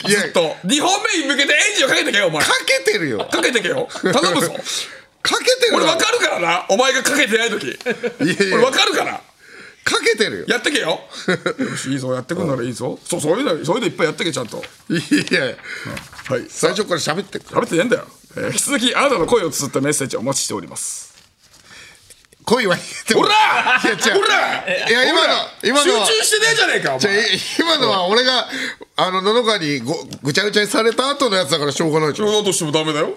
[0.09, 0.55] ずっと。
[0.63, 2.43] 二本目に向けてエンジンをかけてけよお前。
[2.43, 3.19] かけてるよ。
[3.31, 3.87] かけてけよ。
[4.01, 4.51] 頼むぞ。
[5.21, 6.65] かけてる俺分かるからな。
[6.69, 7.67] お前がかけてない時。
[7.67, 8.57] いやいや。
[8.57, 9.21] 俺分かるから
[9.85, 10.45] かけてるよ。
[10.47, 10.89] やってけよ。
[10.89, 12.99] よ しいいぞやってくんならいいぞ。
[13.07, 14.63] そうそういうのそういうのいっぱいやってけちゃんと。
[14.89, 14.95] い
[15.31, 15.43] や
[16.27, 16.45] はい。
[16.49, 21.13] 最初から喋ってる喋ってねえんだよ、えー引き続きあなたの声を綴ったメッセージをお待ちしております。
[22.45, 22.77] 恋は
[23.13, 24.21] ほらいや違う。
[24.21, 25.33] ほらいや今の
[25.63, 26.05] 今のは。
[26.07, 27.23] 集中してねえじゃねえかおじゃ前
[27.59, 28.47] 今のは俺が
[28.97, 32.27] あの野々川にごぐちゃぐちゃにされた後のやつだからしょうがないじゃん。
[32.31, 33.13] だとしてもダメだよ。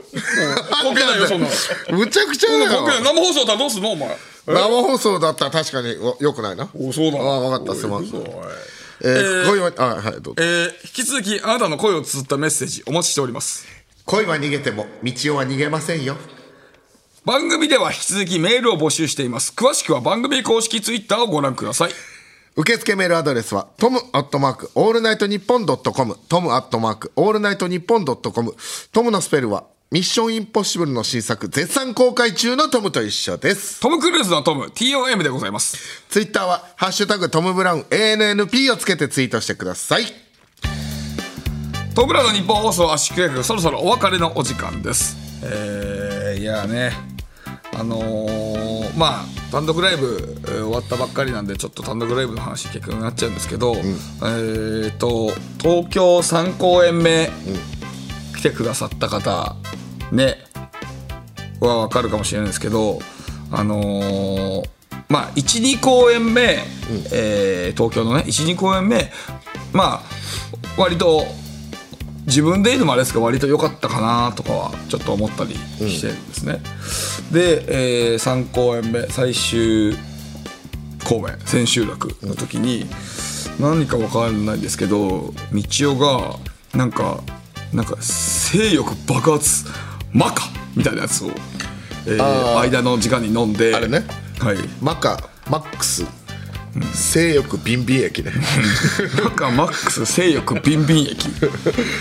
[0.70, 1.52] 関係ないよそんなの。
[1.98, 2.66] むちゃくちゃだよ。
[2.68, 3.14] 関係ない。
[3.14, 4.16] 生放送だったらどうすんのお前
[4.48, 6.68] 生放送だったら確かにおよくないな？
[6.74, 7.80] おそうだああ分かった。
[7.80, 8.04] すまん。
[8.04, 10.34] えー恋はあはいどうぞ。
[10.38, 13.66] えー引き続きあなたの声を綴ったメッセージお待ちしております。
[14.04, 16.16] 恋は逃げても道夫は逃げませんよ。
[17.24, 19.52] 番組では引き続きメールを募集しています。
[19.54, 21.90] 詳しくは番組公式ツイッターをご覧ください。
[22.56, 28.56] 受付メールアドレスはトムアットマークオールナイトニッポンドットコムトムアットマークオールナイトニッポンドットコム
[28.90, 33.80] トムのスペルはミッションインポッシブルの新作絶賛公開中のトムと一緒です。
[33.80, 35.78] トム・クルーズのトム TOM でございます。
[36.10, 40.02] ツイッターはハッシュタグトムブラウン ANNP をつけてツイートしてください。
[41.94, 45.16] トムブラの日本放送圧縮計画そろそろお別れのお時間です。
[45.42, 46.92] えー、いやね。
[47.74, 55.28] あのーまあ単独ライブ、えー終わったばっかりなんでちょっと単独ライブの話結局になっちゃうんですけど、えーと
[55.58, 57.30] 東京3公演目、
[58.38, 59.56] 来てくださった方
[60.12, 60.36] ね
[61.60, 63.00] は分かるかもしれないですけど
[63.50, 64.68] あのー
[65.08, 66.40] まあ12公演目、
[67.12, 69.10] えー東京のね12公演目
[69.72, 70.02] まあ
[70.76, 71.24] 割と
[72.26, 76.60] 自分で言うのもあれですけど割と良かったかなとかはちょっと思ったりしてるんですね。
[77.32, 79.96] で、え3公演目最終
[81.08, 82.86] 公演千秋楽の時に
[83.58, 86.36] 何か分かんないんですけど道夫が
[86.74, 87.22] なんか
[87.72, 89.66] なんか性欲爆発
[90.12, 90.44] マカ
[90.74, 91.30] みたいなやつを、
[92.06, 94.04] えー間の時間に飲んであれね。
[94.38, 94.56] はい。
[94.80, 96.06] マカマックス。
[96.94, 98.32] 性欲ビンビン液ね。
[99.22, 99.30] なん。
[99.32, 101.28] かマックス性欲ビンビン液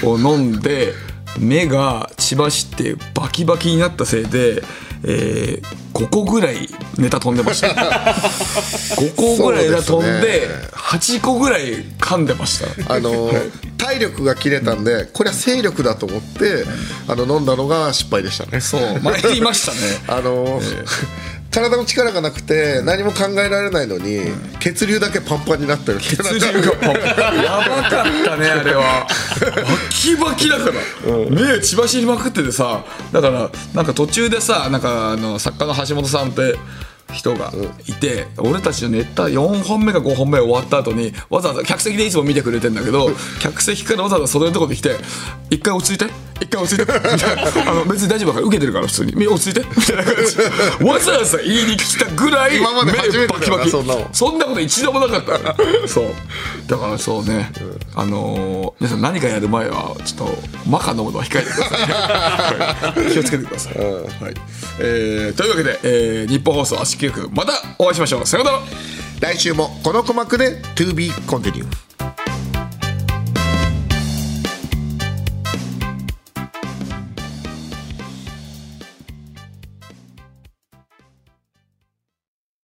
[0.04, 0.94] を飲んで
[1.40, 4.64] 目が血走ってバキバキになったせいで、
[5.04, 6.68] えー、5個ぐらい
[6.98, 12.94] ネタ飛んでました5 個ぐらいネタ飛んでです8個ぐらい噛んでました。
[12.94, 13.30] あの
[13.78, 16.64] 体力が切れたんでこれは勢力だと思って
[17.08, 18.62] あの飲んだのが失敗でしたね。
[18.62, 19.78] そう前言いましたね。
[20.08, 20.62] あの
[21.58, 24.20] 体の力がなくて何も考えられないのに
[24.60, 29.08] 血流だけパンパンになってる血血流がパンパンやばかったねあれは。
[29.40, 29.48] バ
[29.90, 30.74] キバキだから、
[31.32, 36.56] 目血走りまくっててさだからなんか途中でさなんかあの作家の橋本さんって
[37.14, 37.52] 人が
[37.88, 44.98] いて、俺たちのネタ4本目か5本目終わった後にわざわざ客席でいつも見てくれてんだけど 客席からわざわざ袖のとこで来て
[45.50, 46.12] 「一回落ち着いて？
[46.40, 47.72] 一回落ち着いて」みたいな。
[47.72, 49.16] あの別に大丈夫だから受けてるから普通に。
[49.16, 50.38] み落ち着いて」みたいな感じ。
[50.38, 50.44] で
[50.86, 54.08] わざわざ言いに来たぐらい今まで初めてそんなの。
[54.12, 55.56] そんなこと一度もなかった。
[55.88, 56.06] そう。
[56.68, 57.52] だからそうね、
[57.96, 60.38] あのー皆さん何かやる前はちょっと
[60.68, 63.12] マカ飲むのは控えてください、 はい。
[63.12, 64.34] 気をつけてください、はい。
[64.80, 68.26] えーというわけで、えー日本放送足球区またお会いしましょう。
[68.26, 68.60] さようなら。
[69.20, 71.87] 来週もこの鼓膜で TOBECONTINUE